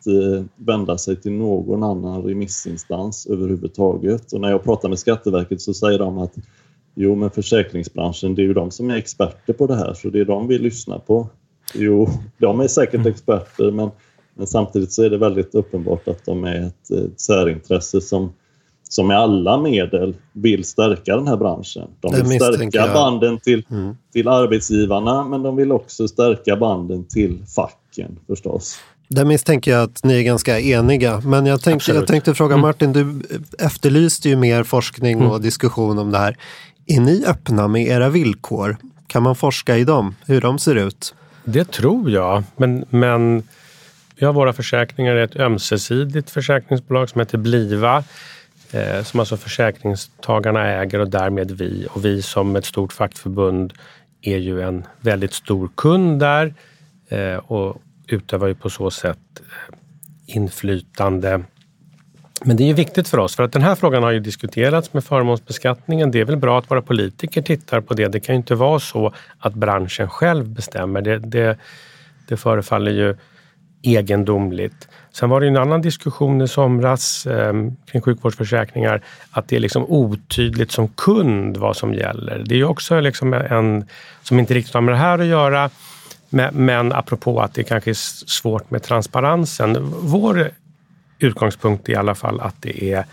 vända 0.56 0.98
sig 0.98 1.16
till 1.16 1.32
någon 1.32 1.84
annan 1.84 2.24
remissinstans 2.24 3.26
överhuvudtaget. 3.26 4.34
Och 4.34 4.42
när 4.42 4.50
jag 4.50 4.64
pratar 4.64 4.90
med 4.90 5.00
Skatteverket 5.00 5.62
så 5.62 5.74
säger 5.74 6.00
de 6.00 6.18
att 6.18 6.34
Jo, 7.02 7.16
men 7.16 7.30
försäkringsbranschen, 7.30 8.36
det 8.36 8.42
är 8.42 8.44
ju 8.44 8.54
de 8.54 8.72
som 8.72 8.90
är 8.90 8.96
experter 8.96 9.54
på 9.54 9.68
det 9.68 9.76
här, 9.76 9.94
så 9.94 10.10
det 10.10 10.20
är 10.20 10.26
de 10.26 10.48
vi 10.48 10.58
lyssnar 10.58 11.00
på. 11.00 11.30
Jo, 11.74 12.10
de 12.38 12.60
är 12.60 12.68
säkert 12.68 12.94
mm. 12.94 13.08
experter, 13.08 13.72
men, 13.72 13.90
men 14.34 14.48
samtidigt 14.48 14.92
så 14.92 15.04
är 15.04 15.10
det 15.10 15.18
väldigt 15.18 15.56
uppenbart 15.56 16.08
att 16.08 16.26
de 16.26 16.44
är 16.44 16.68
ett, 16.68 16.92
ett 16.92 17.20
särintresse 17.20 18.02
som, 18.02 18.34
som 18.90 19.08
med 19.08 19.18
alla 19.18 19.62
medel 19.62 20.16
vill 20.34 20.64
stärka 20.64 21.16
den 21.16 21.28
här 21.28 21.38
branschen. 21.38 21.88
De 22.00 22.16
vill 22.16 22.40
stärka 22.40 22.94
banden 22.94 23.40
till, 23.40 23.66
mm. 23.72 23.96
till 24.14 24.28
arbetsgivarna, 24.28 25.24
men 25.24 25.44
de 25.44 25.56
vill 25.56 25.72
också 25.72 26.08
stärka 26.08 26.56
banden 26.56 27.06
till 27.06 27.46
facken 27.56 28.20
förstås. 28.28 28.80
Där 29.10 29.26
misstänker 29.26 29.72
jag 29.72 29.84
att 29.84 30.04
ni 30.04 30.20
är 30.20 30.24
ganska 30.24 30.60
eniga. 30.60 31.22
Men 31.26 31.46
jag 31.46 31.62
tänkte, 31.62 31.92
jag 31.92 32.08
tänkte 32.08 32.36
fråga 32.36 32.54
mm. 32.54 32.62
Martin, 32.62 32.94
du 32.94 33.22
efterlyste 33.60 34.30
ju 34.30 34.36
mer 34.36 34.64
forskning 34.64 35.18
och 35.22 35.30
mm. 35.30 35.42
diskussion 35.42 36.00
om 36.00 36.12
det 36.12 36.18
här. 36.18 36.38
Är 36.92 37.00
ni 37.00 37.26
öppna 37.26 37.68
med 37.68 37.88
era 37.88 38.10
villkor? 38.10 38.78
Kan 39.08 39.24
man 39.24 39.36
forska 39.36 39.78
i 39.78 39.84
dem, 39.84 40.16
hur 40.26 40.42
de 40.42 40.60
ser 40.60 40.76
ut? 40.76 41.16
Det 41.44 41.72
tror 41.72 42.12
jag, 42.12 42.44
men, 42.58 42.86
men 42.90 43.44
vi 44.16 44.26
har 44.26 44.34
våra 44.34 44.54
försäkringar 44.54 45.16
i 45.16 45.22
ett 45.22 45.36
ömsesidigt 45.36 46.30
försäkringsbolag 46.30 47.10
som 47.10 47.20
heter 47.20 47.38
Bliva. 47.38 48.04
eh, 48.72 49.04
som 49.04 49.20
alltså 49.20 49.38
försäkringstagarna 49.38 50.68
äger 50.68 51.00
och 51.00 51.10
därmed 51.10 51.52
vi. 51.52 51.88
Och 51.92 52.06
vi 52.06 52.22
som 52.22 52.56
ett 52.56 52.66
stort 52.66 52.94
fackförbund 52.94 53.74
är 54.22 54.38
ju 54.38 54.62
en 54.62 54.84
väldigt 55.02 55.34
stor 55.34 55.70
kund 55.76 56.20
där 56.20 56.54
eh, 57.10 57.36
och 57.36 57.82
utövar 58.08 58.48
ju 58.48 58.56
på 58.56 58.70
så 58.70 58.92
sätt 58.92 59.20
eh, 59.36 60.36
inflytande. 60.36 61.44
Men 62.44 62.58
det 62.58 62.64
är 62.64 62.68
ju 62.68 62.74
viktigt 62.74 63.08
för 63.08 63.18
oss 63.18 63.36
för 63.36 63.44
att 63.44 63.52
den 63.52 63.62
här 63.62 63.76
frågan 63.76 64.04
har 64.04 64.12
ju 64.12 64.20
diskuterats 64.20 64.94
med 64.94 65.04
förmånsbeskattningen. 65.04 66.12
Det 66.12 66.20
är 66.20 66.26
väl 66.26 66.38
bra 66.38 66.60
att 66.60 66.72
våra 66.72 66.82
politiker 66.82 67.42
tittar 67.42 67.82
på 67.82 67.94
det. 67.94 68.08
Det 68.08 68.20
kan 68.20 68.36
ju 68.36 68.38
inte 68.38 68.56
vara 68.56 68.80
så 68.80 69.14
att 69.40 69.54
branschen 69.54 70.10
själv 70.10 70.50
bestämmer. 70.50 71.02
Det, 71.02 71.20
det, 71.20 71.58
det 72.28 72.38
förefaller 72.38 72.92
ju 72.92 73.16
egendomligt. 73.82 74.88
Sen 75.12 75.30
var 75.30 75.42
det 75.42 75.48
en 75.48 75.58
annan 75.58 75.82
diskussion 75.82 76.42
i 76.42 76.48
somras 76.48 77.26
eh, 77.26 77.54
kring 77.86 78.02
sjukvårdsförsäkringar 78.02 79.02
att 79.32 79.48
det 79.48 79.56
är 79.56 79.60
liksom 79.60 79.86
otydligt 79.88 80.72
som 80.72 80.88
kund 80.88 81.58
vad 81.58 81.78
som 81.78 81.94
gäller. 81.94 82.44
Det 82.46 82.56
är 82.56 82.64
också 82.64 83.00
liksom 83.00 83.34
en 83.34 83.86
som 84.24 84.40
inte 84.40 84.54
riktigt 84.54 84.74
har 84.74 84.82
med 84.82 84.94
det 84.94 84.98
här 84.98 85.20
att 85.20 85.26
göra. 85.26 85.70
Men, 86.30 86.66
men 86.66 86.94
apropå 86.94 87.42
att 87.42 87.54
det 87.54 87.64
kanske 87.64 87.90
är 87.90 88.28
svårt 88.30 88.72
med 88.72 88.84
transparensen. 88.84 89.94
Vår 90.02 90.52
utgångspunkt 91.20 91.90
är 91.90 91.94
i 91.94 91.96
alla 91.96 92.16
fall 92.16 92.40
att 92.40 92.56
det 92.60 92.94
är 92.94 93.06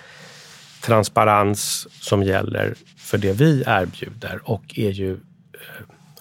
transparens 0.80 1.88
som 2.00 2.22
gäller 2.22 2.74
för 2.96 3.18
det 3.18 3.32
vi 3.32 3.64
erbjuder 3.66 4.40
och 4.44 4.62
är 4.74 4.90
ju, 4.90 5.12
eh, 5.12 5.18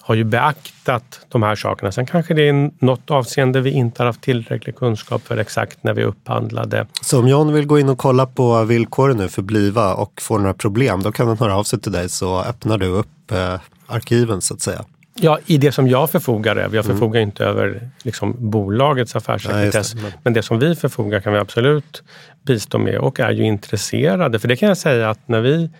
har 0.00 0.14
ju 0.14 0.24
beaktat 0.24 1.20
de 1.28 1.42
här 1.42 1.54
sakerna. 1.54 1.92
Sen 1.92 2.06
kanske 2.06 2.34
det 2.34 2.48
är 2.48 2.70
något 2.84 3.10
avseende 3.10 3.60
vi 3.60 3.70
inte 3.70 4.02
har 4.02 4.06
haft 4.06 4.20
tillräcklig 4.20 4.76
kunskap 4.76 5.22
för 5.26 5.36
exakt 5.36 5.84
när 5.84 5.94
vi 5.94 6.04
upphandlade. 6.04 6.86
Så 7.02 7.18
om 7.18 7.28
John 7.28 7.52
vill 7.52 7.66
gå 7.66 7.78
in 7.78 7.88
och 7.88 7.98
kolla 7.98 8.26
på 8.26 8.64
villkoren 8.64 9.16
nu 9.16 9.28
för 9.28 9.42
Bliva 9.42 9.94
och 9.94 10.22
får 10.22 10.38
några 10.38 10.54
problem, 10.54 11.02
då 11.02 11.12
kan 11.12 11.28
han 11.28 11.38
höra 11.38 11.56
av 11.56 11.64
sig 11.64 11.80
till 11.80 11.92
dig 11.92 12.08
så 12.08 12.40
öppnar 12.42 12.78
du 12.78 12.86
upp 12.86 13.32
eh, 13.32 13.60
arkiven 13.86 14.40
så 14.40 14.54
att 14.54 14.60
säga. 14.60 14.84
Ja, 15.20 15.38
i 15.46 15.58
det 15.58 15.72
som 15.72 15.88
jag 15.88 16.10
förfogar 16.10 16.56
över. 16.56 16.76
Jag 16.76 16.84
mm. 16.84 16.96
förfogar 16.96 17.20
inte 17.20 17.44
över 17.44 17.90
liksom, 18.02 18.50
bolagets 18.50 19.16
affärssekretess. 19.16 19.94
Nej, 19.94 20.12
men 20.22 20.32
det 20.32 20.42
som 20.42 20.58
vi 20.58 20.74
förfogar 20.74 21.20
kan 21.20 21.32
vi 21.32 21.38
absolut 21.38 22.02
bistå 22.42 22.78
med 22.78 22.98
och 22.98 23.20
är 23.20 23.30
ju 23.30 23.44
intresserade. 23.44 24.38
För 24.38 24.48
det 24.48 24.56
kan 24.56 24.68
jag 24.68 24.78
säga 24.78 25.10
att 25.10 25.28
när 25.28 25.40
vi 25.40 25.70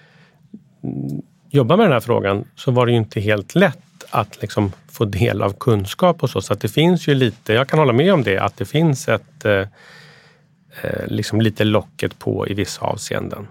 jobbar 1.51 1.77
med 1.77 1.87
den 1.87 1.93
här 1.93 2.01
frågan 2.01 2.45
så 2.57 2.71
var 2.71 2.87
det 2.87 2.93
ju 2.93 2.99
inte 2.99 3.21
helt 3.21 3.55
lätt 3.55 3.79
att 4.11 4.43
liksom 4.43 4.73
få 4.93 5.05
del 5.05 5.43
av 5.43 5.53
kunskap 5.53 6.23
och 6.23 6.31
så. 6.31 6.41
Så 6.41 6.53
att 6.53 6.61
det 6.61 6.69
finns 6.69 7.09
ju 7.09 7.15
lite, 7.15 7.53
jag 7.53 7.69
kan 7.69 7.79
hålla 7.79 7.93
med 7.93 8.15
om 8.15 8.23
det, 8.23 8.39
att 8.39 8.57
det 8.57 8.65
finns 8.65 9.09
ett 9.09 9.45
eh, 9.45 9.53
eh 9.53 11.07
liksom 11.07 11.41
lite 11.41 11.65
locket 11.65 12.19
på 12.19 12.49
i 12.49 12.55
vissa 12.55 12.81
avseenden. 12.81 13.47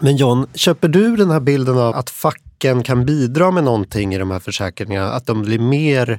Men 0.00 0.16
John, 0.16 0.46
köper 0.54 0.88
du 0.88 1.16
den 1.16 1.30
här 1.30 1.40
bilden 1.40 1.78
av 1.78 1.94
att 1.94 2.10
facken 2.64 2.82
kan 2.82 3.06
bidra 3.06 3.50
med 3.50 3.64
någonting 3.64 4.14
i 4.14 4.18
de 4.18 4.30
här 4.30 4.38
försäkringarna? 4.38 5.12
Att 5.12 5.26
de 5.26 5.42
blir 5.42 5.58
mer 5.58 6.18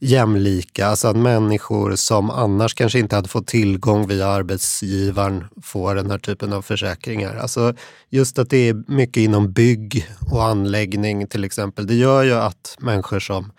jämlika, 0.00 0.86
alltså 0.86 1.08
att 1.08 1.16
människor 1.16 1.96
som 1.96 2.30
annars 2.30 2.74
kanske 2.74 2.98
inte 2.98 3.16
hade 3.16 3.28
fått 3.28 3.46
tillgång 3.46 4.06
via 4.08 4.26
arbetsgivaren 4.26 5.44
får 5.62 5.94
den 5.94 6.10
här 6.10 6.18
typen 6.18 6.52
av 6.52 6.62
försäkringar. 6.62 7.36
Alltså 7.36 7.74
just 8.10 8.38
att 8.38 8.50
det 8.50 8.68
är 8.68 8.90
mycket 8.92 9.16
inom 9.16 9.52
bygg 9.52 10.06
och 10.30 10.44
anläggning 10.44 11.26
till 11.26 11.44
exempel. 11.44 11.86
Det 11.86 11.94
gör 11.94 12.22
ju 12.22 12.34
att 12.34 12.76
människor 12.78 13.20
som 13.20 13.52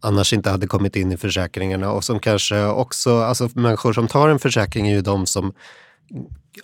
annars 0.00 0.32
inte 0.32 0.50
hade 0.50 0.66
kommit 0.66 0.96
in 0.96 1.12
i 1.12 1.16
försäkringarna 1.16 1.92
och 1.92 2.04
som 2.04 2.18
kanske 2.18 2.64
också, 2.64 3.22
alltså 3.22 3.48
människor 3.54 3.92
som 3.92 4.08
tar 4.08 4.28
en 4.28 4.38
försäkring 4.38 4.88
är 4.88 4.94
ju 4.94 5.02
de 5.02 5.26
som 5.26 5.52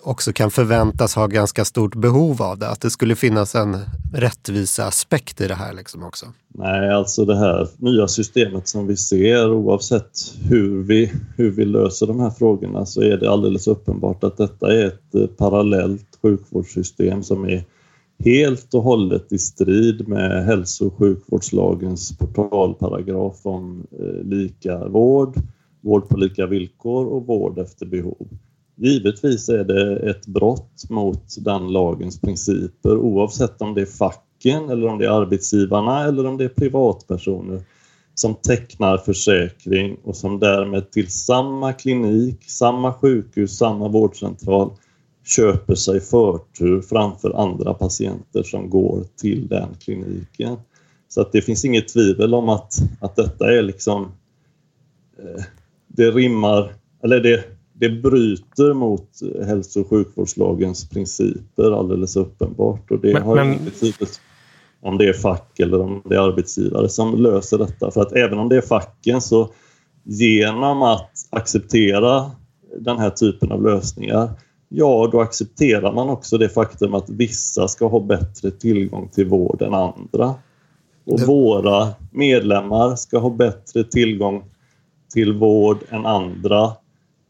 också 0.01 0.33
kan 0.33 0.51
förväntas 0.51 1.15
ha 1.15 1.27
ganska 1.27 1.65
stort 1.65 1.95
behov 1.95 2.41
av 2.41 2.57
det? 2.57 2.69
Att 2.69 2.81
det 2.81 2.89
skulle 2.89 3.15
finnas 3.15 3.55
en 3.55 3.77
rättvisa 4.13 4.85
aspekt 4.85 5.41
i 5.41 5.47
det 5.47 5.55
här 5.55 5.73
liksom 5.73 6.03
också? 6.03 6.25
Nej, 6.47 6.93
alltså 6.93 7.25
det 7.25 7.37
här 7.37 7.67
nya 7.77 8.07
systemet 8.07 8.67
som 8.67 8.87
vi 8.87 8.97
ser 8.97 9.53
oavsett 9.53 10.11
hur 10.49 10.83
vi, 10.83 11.11
hur 11.37 11.51
vi 11.51 11.65
löser 11.65 12.07
de 12.07 12.19
här 12.19 12.29
frågorna 12.29 12.85
så 12.85 13.01
är 13.01 13.17
det 13.17 13.31
alldeles 13.31 13.67
uppenbart 13.67 14.23
att 14.23 14.37
detta 14.37 14.73
är 14.73 14.87
ett 14.87 15.15
eh, 15.15 15.27
parallellt 15.27 16.19
sjukvårdssystem 16.21 17.23
som 17.23 17.45
är 17.45 17.63
helt 18.23 18.73
och 18.73 18.83
hållet 18.83 19.31
i 19.31 19.37
strid 19.37 20.07
med 20.07 20.45
hälso 20.45 20.87
och 20.87 20.97
sjukvårdslagens 20.97 22.17
portalparagraf 22.17 23.45
om 23.45 23.87
eh, 23.99 24.23
lika 24.23 24.87
vård, 24.87 25.35
vård 25.81 26.09
på 26.09 26.17
lika 26.17 26.45
villkor 26.45 27.05
och 27.05 27.27
vård 27.27 27.59
efter 27.59 27.85
behov. 27.85 28.27
Givetvis 28.81 29.49
är 29.49 29.63
det 29.63 30.09
ett 30.09 30.27
brott 30.27 30.89
mot 30.89 31.35
den 31.45 31.67
lagens 31.67 32.21
principer 32.21 32.97
oavsett 32.97 33.61
om 33.61 33.73
det 33.73 33.81
är 33.81 33.85
facken 33.85 34.69
eller 34.69 34.87
om 34.87 34.97
det 34.97 35.05
är 35.05 35.21
arbetsgivarna 35.21 36.03
eller 36.03 36.25
om 36.25 36.37
det 36.37 36.43
är 36.43 36.49
privatpersoner 36.49 37.61
som 38.15 38.35
tecknar 38.35 38.97
försäkring 38.97 39.97
och 40.03 40.15
som 40.15 40.39
därmed 40.39 40.91
till 40.91 41.11
samma 41.11 41.73
klinik, 41.73 42.49
samma 42.49 42.93
sjukhus, 42.93 43.57
samma 43.57 43.87
vårdcentral 43.87 44.71
köper 45.25 45.75
sig 45.75 45.99
förtur 45.99 46.81
framför 46.81 47.31
andra 47.31 47.73
patienter 47.73 48.43
som 48.43 48.69
går 48.69 49.03
till 49.17 49.47
den 49.47 49.67
kliniken. 49.79 50.57
Så 51.07 51.21
att 51.21 51.31
det 51.31 51.41
finns 51.41 51.65
inget 51.65 51.87
tvivel 51.87 52.33
om 52.33 52.49
att, 52.49 52.73
att 52.99 53.15
detta 53.15 53.53
är 53.53 53.61
liksom... 53.61 54.11
Eh, 55.19 55.43
det 55.87 56.11
rimmar, 56.11 56.73
eller 57.03 57.19
det, 57.19 57.43
det 57.81 57.89
bryter 57.89 58.73
mot 58.73 59.09
hälso 59.45 59.81
och 59.81 59.89
sjukvårdslagens 59.89 60.89
principer 60.89 61.71
alldeles 61.71 62.15
uppenbart 62.15 62.91
och 62.91 62.99
det 62.99 63.13
men, 63.13 63.21
har 63.21 63.35
men... 63.35 63.65
betydelse 63.65 64.19
om 64.81 64.97
det 64.97 65.09
är 65.09 65.13
fack 65.13 65.59
eller 65.59 65.81
om 65.81 66.01
det 66.05 66.15
är 66.15 66.19
arbetsgivare 66.19 66.89
som 66.89 67.21
löser 67.21 67.57
detta. 67.57 67.91
För 67.91 68.01
att 68.01 68.11
även 68.11 68.39
om 68.39 68.49
det 68.49 68.57
är 68.57 68.61
facken 68.61 69.21
så 69.21 69.49
genom 70.03 70.81
att 70.81 71.11
acceptera 71.29 72.31
den 72.79 72.97
här 72.97 73.09
typen 73.09 73.51
av 73.51 73.63
lösningar 73.63 74.29
ja, 74.69 75.09
då 75.11 75.21
accepterar 75.21 75.93
man 75.93 76.09
också 76.09 76.37
det 76.37 76.49
faktum 76.49 76.93
att 76.93 77.09
vissa 77.09 77.67
ska 77.67 77.87
ha 77.87 77.99
bättre 77.99 78.51
tillgång 78.51 79.09
till 79.09 79.27
vård 79.27 79.61
än 79.61 79.73
andra. 79.73 80.35
Och 81.05 81.19
det... 81.19 81.25
våra 81.25 81.87
medlemmar 82.11 82.95
ska 82.95 83.19
ha 83.19 83.29
bättre 83.29 83.83
tillgång 83.83 84.43
till 85.13 85.33
vård 85.33 85.77
än 85.89 86.05
andra 86.05 86.71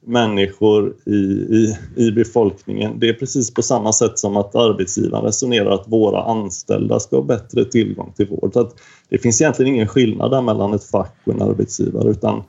människor 0.05 0.93
i, 1.05 1.11
i, 1.11 1.77
i 1.95 2.11
befolkningen. 2.11 2.99
Det 2.99 3.09
är 3.09 3.13
precis 3.13 3.53
på 3.53 3.61
samma 3.61 3.93
sätt 3.93 4.19
som 4.19 4.37
att 4.37 4.55
arbetsgivaren 4.55 5.25
resonerar 5.25 5.71
att 5.71 5.87
våra 5.87 6.23
anställda 6.23 6.99
ska 6.99 7.15
ha 7.15 7.23
bättre 7.23 7.65
tillgång 7.65 8.13
till 8.15 8.27
vård. 8.27 8.53
Så 8.53 8.59
att 8.59 8.75
det 9.09 9.17
finns 9.17 9.41
egentligen 9.41 9.73
ingen 9.73 9.87
skillnad 9.87 10.31
där 10.31 10.41
mellan 10.41 10.73
ett 10.73 10.83
fack 10.83 11.15
och 11.25 11.33
en 11.33 11.41
arbetsgivare 11.41 12.09
utan 12.09 12.43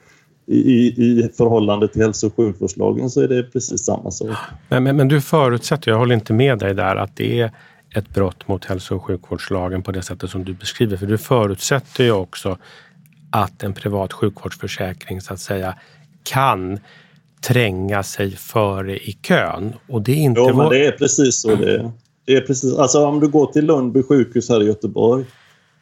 i, 0.46 0.86
i 0.86 1.30
förhållande 1.36 1.88
till 1.88 2.02
hälso 2.02 2.26
och 2.26 2.36
sjukvårdslagen 2.36 3.10
så 3.10 3.20
är 3.20 3.28
det 3.28 3.42
precis 3.42 3.84
samma 3.84 4.10
sak. 4.10 4.36
Men, 4.68 4.82
men, 4.82 4.96
men 4.96 5.08
du 5.08 5.20
förutsätter, 5.20 5.90
jag 5.90 5.98
håller 5.98 6.14
inte 6.14 6.32
med 6.32 6.58
dig 6.58 6.74
där, 6.74 6.96
att 6.96 7.16
det 7.16 7.40
är 7.40 7.50
ett 7.94 8.08
brott 8.08 8.48
mot 8.48 8.64
hälso 8.64 8.96
och 8.96 9.04
sjukvårdslagen 9.04 9.82
på 9.82 9.92
det 9.92 10.02
sättet 10.02 10.30
som 10.30 10.44
du 10.44 10.54
beskriver. 10.54 10.96
För 10.96 11.06
du 11.06 11.18
förutsätter 11.18 12.04
ju 12.04 12.12
också 12.12 12.58
att 13.30 13.62
en 13.62 13.74
privat 13.74 14.12
sjukvårdsförsäkring 14.12 15.20
så 15.20 15.34
att 15.34 15.40
säga 15.40 15.74
kan 16.22 16.78
tränga 17.48 18.02
sig 18.02 18.30
före 18.30 18.96
i 18.96 19.12
kön. 19.12 19.72
Och 19.88 20.02
det 20.02 20.12
är 20.12 20.16
inte... 20.16 20.40
Jo, 20.40 20.56
men 20.56 20.68
det 20.68 20.86
är 20.86 20.92
precis 20.92 21.40
så 21.40 21.54
det 21.54 21.74
är. 21.74 21.90
Det 22.24 22.36
är 22.36 22.40
precis, 22.40 22.74
alltså 22.78 23.06
om 23.06 23.20
du 23.20 23.28
går 23.28 23.46
till 23.46 23.66
Lundby 23.66 24.02
sjukhus 24.02 24.48
här 24.48 24.62
i 24.62 24.66
Göteborg. 24.66 25.24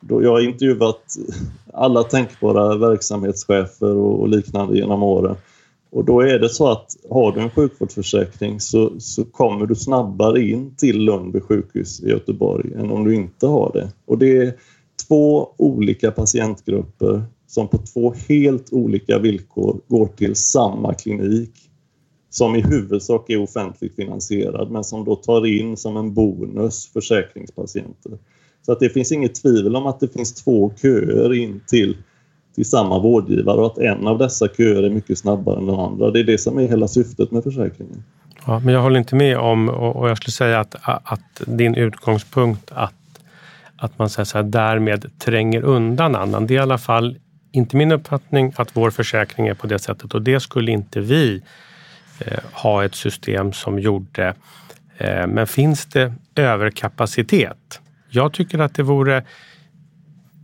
Då 0.00 0.22
jag 0.22 0.30
har 0.30 0.40
intervjuat 0.40 1.02
alla 1.72 2.02
tänkbara 2.02 2.76
verksamhetschefer 2.76 3.96
och, 3.96 4.20
och 4.20 4.28
liknande 4.28 4.76
genom 4.76 5.02
åren. 5.02 5.36
Och 5.92 6.04
då 6.04 6.20
är 6.20 6.38
det 6.38 6.48
så 6.48 6.68
att 6.68 6.86
har 7.10 7.32
du 7.32 7.40
en 7.40 7.50
sjukvårdsförsäkring 7.50 8.60
så, 8.60 8.92
så 9.00 9.24
kommer 9.24 9.66
du 9.66 9.74
snabbare 9.74 10.40
in 10.40 10.76
till 10.76 10.98
Lundby 10.98 11.40
sjukhus 11.40 12.00
i 12.00 12.08
Göteborg 12.08 12.74
än 12.74 12.90
om 12.90 13.04
du 13.04 13.14
inte 13.14 13.46
har 13.46 13.70
det. 13.74 13.88
Och 14.06 14.18
det 14.18 14.36
är 14.36 14.54
två 15.08 15.54
olika 15.56 16.10
patientgrupper 16.10 17.22
som 17.50 17.68
på 17.68 17.78
två 17.78 18.14
helt 18.28 18.72
olika 18.72 19.18
villkor 19.18 19.80
går 19.88 20.06
till 20.06 20.34
samma 20.34 20.94
klinik 20.94 21.50
som 22.30 22.56
i 22.56 22.60
huvudsak 22.60 23.30
är 23.30 23.42
offentligt 23.42 23.96
finansierad 23.96 24.70
men 24.70 24.84
som 24.84 25.04
då 25.04 25.16
tar 25.16 25.46
in 25.46 25.76
som 25.76 25.96
en 25.96 26.14
bonus 26.14 26.92
försäkringspatienter. 26.92 28.12
Så 28.66 28.72
att 28.72 28.80
det 28.80 28.88
finns 28.88 29.12
inget 29.12 29.42
tvivel 29.42 29.76
om 29.76 29.86
att 29.86 30.00
det 30.00 30.08
finns 30.08 30.34
två 30.34 30.72
köer 30.82 31.34
in 31.34 31.60
till, 31.68 31.96
till 32.54 32.64
samma 32.64 32.98
vårdgivare 32.98 33.60
och 33.60 33.66
att 33.66 33.78
en 33.78 34.06
av 34.06 34.18
dessa 34.18 34.48
köer 34.48 34.82
är 34.82 34.90
mycket 34.90 35.18
snabbare 35.18 35.58
än 35.58 35.66
den 35.66 35.80
andra. 35.80 36.10
Det 36.10 36.20
är 36.20 36.24
det 36.24 36.38
som 36.38 36.58
är 36.58 36.68
hela 36.68 36.88
syftet 36.88 37.30
med 37.30 37.42
försäkringen. 37.42 38.02
Ja, 38.46 38.58
men 38.58 38.74
jag 38.74 38.82
håller 38.82 38.98
inte 38.98 39.14
med 39.14 39.38
om, 39.38 39.68
och 39.68 40.10
jag 40.10 40.16
skulle 40.16 40.32
säga 40.32 40.60
att, 40.60 40.74
att 40.84 41.42
din 41.46 41.74
utgångspunkt 41.74 42.70
att, 42.74 42.94
att 43.76 43.98
man 43.98 44.10
så 44.10 44.24
här, 44.34 44.42
därmed 44.42 45.18
tränger 45.18 45.62
undan 45.62 46.16
annan, 46.16 46.46
det 46.46 46.54
är 46.54 46.56
i 46.56 46.62
alla 46.62 46.78
fall 46.78 47.18
inte 47.52 47.76
min 47.76 47.92
uppfattning 47.92 48.52
att 48.56 48.76
vår 48.76 48.90
försäkring 48.90 49.46
är 49.46 49.54
på 49.54 49.66
det 49.66 49.78
sättet 49.78 50.14
och 50.14 50.22
det 50.22 50.40
skulle 50.40 50.72
inte 50.72 51.00
vi 51.00 51.42
eh, 52.20 52.38
ha 52.52 52.84
ett 52.84 52.94
system 52.94 53.52
som 53.52 53.78
gjorde 53.78 54.34
Eh, 55.00 55.26
men 55.26 55.46
finns 55.46 55.86
det 55.86 56.12
överkapacitet? 56.34 57.80
Jag 58.08 58.32
tycker 58.32 58.58
att 58.58 58.74
det 58.74 58.82
vore 58.82 59.24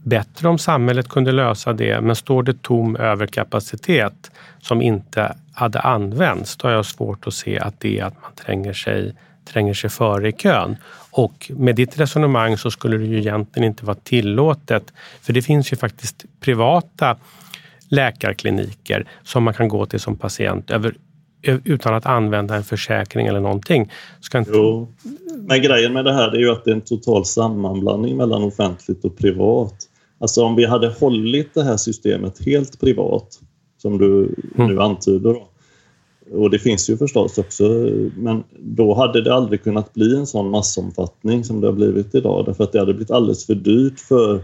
bättre 0.05 0.49
om 0.49 0.59
samhället 0.59 1.09
kunde 1.09 1.33
lösa 1.33 1.73
det, 1.73 2.01
men 2.01 2.17
står 2.17 2.43
det 2.43 2.63
tom 2.63 2.97
överkapacitet 2.97 4.31
som 4.61 4.83
inte 4.83 5.37
hade 5.55 5.81
använts, 5.81 6.57
då 6.57 6.69
har 6.69 6.73
jag 6.73 6.87
svårt 6.87 7.27
att 7.27 7.35
se 7.35 7.59
att 7.59 7.81
det 7.81 7.99
är 7.99 8.05
att 8.05 8.23
man 8.23 8.33
tränger 8.35 8.73
sig, 8.73 9.15
tränger 9.47 9.75
sig 9.75 9.91
före 9.91 10.29
i 10.29 10.33
kön. 10.33 10.77
Och 11.11 11.51
med 11.57 11.77
ditt 11.77 12.01
resonemang 12.01 12.57
så 12.57 12.71
skulle 12.71 12.97
det 12.97 13.07
ju 13.07 13.19
egentligen 13.19 13.69
inte 13.69 13.85
vara 13.85 13.97
tillåtet, 14.03 14.93
för 15.23 15.33
det 15.33 15.43
finns 15.43 15.73
ju 15.73 15.77
faktiskt 15.77 16.25
privata 16.41 17.17
läkarkliniker 17.89 19.09
som 19.23 19.45
man 19.45 19.55
kan 19.55 19.69
gå 19.69 19.87
till 19.87 20.01
som 20.01 20.17
patient 20.17 20.71
över, 20.71 20.95
utan 21.43 21.95
att 21.95 22.07
använda 22.07 22.57
en 22.57 22.65
försäkring 22.65 23.27
eller 23.27 23.41
någonting. 23.41 23.93
Ska 24.21 24.39
inte... 24.39 24.51
Jo. 24.55 24.89
Men 25.37 25.63
grejen 25.63 25.93
med 25.93 26.05
det 26.05 26.13
här 26.13 26.35
är 26.35 26.39
ju 26.39 26.51
att 26.51 26.65
det 26.65 26.71
är 26.71 26.75
en 26.75 26.81
total 26.81 27.25
sammanblandning 27.25 28.17
mellan 28.17 28.43
offentligt 28.43 29.05
och 29.05 29.19
privat. 29.19 29.75
Alltså 30.19 30.45
om 30.45 30.57
vi 30.57 30.67
hade 30.67 30.89
hållit 30.89 31.55
det 31.55 31.63
här 31.63 31.77
systemet 31.77 32.45
helt 32.47 32.81
privat, 32.81 33.41
som 33.79 33.99
du 33.99 34.35
mm. 34.55 34.69
nu 34.69 34.81
antyder, 34.81 35.33
då, 35.33 35.49
och 36.33 36.51
det 36.51 36.59
finns 36.59 36.91
ju 36.91 36.97
förstås 36.97 37.39
också, 37.39 37.65
men 38.17 38.45
då 38.59 38.95
hade 38.95 39.23
det 39.23 39.35
aldrig 39.35 39.63
kunnat 39.63 39.95
bli 39.95 40.17
en 40.17 40.27
sån 40.27 40.51
massomfattning 40.51 41.45
som 41.45 41.61
det 41.61 41.67
har 41.67 41.73
blivit 41.73 42.15
idag 42.15 42.45
därför 42.47 42.65
att 42.65 42.73
det 42.73 42.79
hade 42.79 42.95
blivit 42.95 43.11
alldeles 43.11 43.47
för 43.47 43.55
dyrt 43.55 44.01
för 44.01 44.41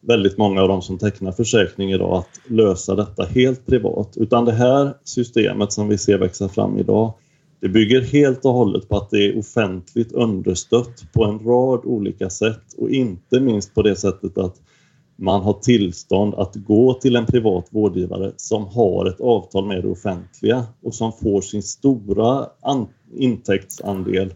väldigt 0.00 0.38
många 0.38 0.62
av 0.62 0.68
de 0.68 0.82
som 0.82 0.98
tecknar 0.98 1.32
försäkring 1.32 1.92
idag 1.92 2.16
att 2.16 2.50
lösa 2.50 2.94
detta 2.94 3.24
helt 3.24 3.66
privat. 3.66 4.16
Utan 4.16 4.44
det 4.44 4.52
här 4.52 4.94
systemet 5.04 5.72
som 5.72 5.88
vi 5.88 5.98
ser 5.98 6.18
växa 6.18 6.48
fram 6.48 6.78
idag, 6.78 7.12
det 7.60 7.68
bygger 7.68 8.00
helt 8.00 8.44
och 8.44 8.52
hållet 8.52 8.88
på 8.88 8.96
att 8.96 9.10
det 9.10 9.26
är 9.26 9.38
offentligt 9.38 10.12
understött 10.12 11.12
på 11.12 11.24
en 11.24 11.38
rad 11.38 11.80
olika 11.84 12.30
sätt 12.30 12.62
och 12.78 12.90
inte 12.90 13.40
minst 13.40 13.74
på 13.74 13.82
det 13.82 13.96
sättet 13.96 14.38
att 14.38 14.54
man 15.18 15.42
har 15.42 15.52
tillstånd 15.52 16.34
att 16.34 16.54
gå 16.54 16.94
till 16.94 17.16
en 17.16 17.26
privat 17.26 17.66
vårdgivare 17.70 18.32
som 18.36 18.66
har 18.66 19.06
ett 19.06 19.20
avtal 19.20 19.66
med 19.66 19.82
det 19.82 19.88
offentliga 19.88 20.66
och 20.82 20.94
som 20.94 21.12
får 21.12 21.40
sin 21.40 21.62
stora 21.62 22.46
intäktsandel 23.16 24.34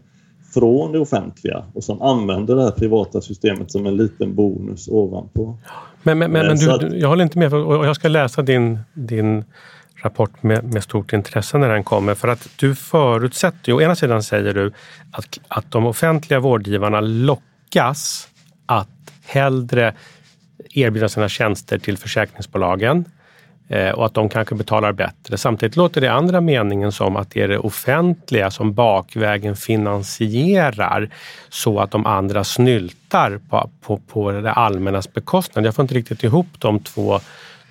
från 0.53 0.91
det 0.91 0.99
offentliga 0.99 1.63
och 1.73 1.83
som 1.83 2.01
använder 2.01 2.55
det 2.55 2.63
här 2.63 2.71
privata 2.71 3.21
systemet 3.21 3.71
som 3.71 3.85
en 3.85 3.97
liten 3.97 4.35
bonus 4.35 4.87
ovanpå. 4.87 5.57
Men, 6.03 6.17
men, 6.17 6.31
men, 6.31 6.47
men 6.47 6.57
du, 6.57 6.71
att, 6.71 6.93
jag 6.93 7.09
håller 7.09 7.23
inte 7.23 7.37
med 7.37 7.53
och 7.53 7.87
jag 7.87 7.95
ska 7.95 8.07
läsa 8.07 8.41
din, 8.41 8.79
din 8.93 9.43
rapport 10.03 10.43
med, 10.43 10.73
med 10.73 10.83
stort 10.83 11.13
intresse 11.13 11.57
när 11.57 11.69
den 11.69 11.83
kommer. 11.83 12.15
För 12.15 12.27
att 12.27 12.49
du 12.59 12.75
förutsätter, 12.75 13.73
å 13.73 13.81
ena 13.81 13.95
sidan 13.95 14.23
säger 14.23 14.53
du 14.53 14.71
att, 15.11 15.39
att 15.47 15.71
de 15.71 15.85
offentliga 15.85 16.39
vårdgivarna 16.39 17.01
lockas 17.01 18.27
att 18.65 18.89
hellre 19.25 19.93
erbjuda 20.73 21.09
sina 21.09 21.29
tjänster 21.29 21.77
till 21.77 21.97
försäkringsbolagen 21.97 23.05
eh, 23.67 23.89
och 23.89 24.05
att 24.05 24.13
de 24.13 24.29
kanske 24.29 24.55
betalar 24.55 24.91
bättre. 24.91 25.37
Samtidigt 25.37 25.75
låter 25.75 26.01
det 26.01 26.11
andra 26.11 26.41
meningen 26.41 26.91
som 26.91 27.15
att 27.15 27.31
det 27.31 27.41
är 27.41 27.47
det 27.47 27.59
offentliga 27.59 28.51
som 28.51 28.73
bakvägen 28.73 29.55
finansierar 29.55 31.09
så 31.49 31.79
att 31.79 31.91
de 31.91 32.05
andra 32.05 32.43
snyltar 32.43 33.39
på, 33.49 33.69
på, 33.81 33.97
på 33.97 34.31
det 34.31 34.51
allmännas 34.51 35.13
bekostnad. 35.13 35.65
Jag 35.65 35.75
får 35.75 35.83
inte 35.83 35.95
riktigt 35.95 36.23
ihop 36.23 36.47
de 36.59 36.79
två 36.79 37.19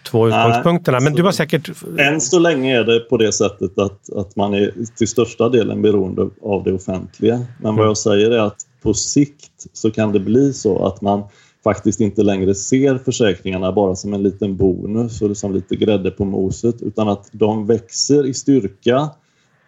två 0.03 0.29
utgångspunkterna. 0.29 1.01
Men 1.01 1.13
du 1.13 1.23
har 1.23 1.33
säkert... 1.33 1.71
Än 1.99 2.21
så 2.21 2.39
länge 2.39 2.79
är 2.79 2.85
det 2.85 3.01
på 3.01 3.17
det 3.17 3.33
sättet 3.33 3.79
att, 3.79 4.13
att 4.13 4.37
man 4.37 4.55
är 4.55 4.73
till 4.97 5.09
största 5.09 5.49
delen 5.49 5.83
beroende 5.83 6.29
av 6.43 6.65
det 6.65 6.73
offentliga. 6.73 7.37
Men 7.37 7.47
vad 7.63 7.73
mm. 7.73 7.87
jag 7.87 7.99
säger 7.99 8.31
är 8.31 8.39
att 8.39 8.57
på 8.83 8.95
sikt 8.95 9.67
så 9.73 9.91
kan 9.91 10.13
det 10.13 10.21
bli 10.21 10.53
så 10.53 10.87
att 10.87 11.01
man 11.01 11.25
faktiskt 11.65 12.01
inte 12.01 12.23
längre 12.23 12.55
ser 12.55 12.99
försäkringarna 12.99 13.73
bara 13.73 13.97
som 13.97 14.15
en 14.15 14.23
liten 14.23 14.57
bonus 14.57 15.23
och 15.23 15.37
som 15.37 15.53
lite 15.53 15.77
grädde 15.77 16.11
på 16.11 16.25
moset 16.25 16.83
utan 16.83 17.09
att 17.09 17.29
de 17.33 17.67
växer 17.67 18.27
i 18.27 18.35
styrka 18.35 19.11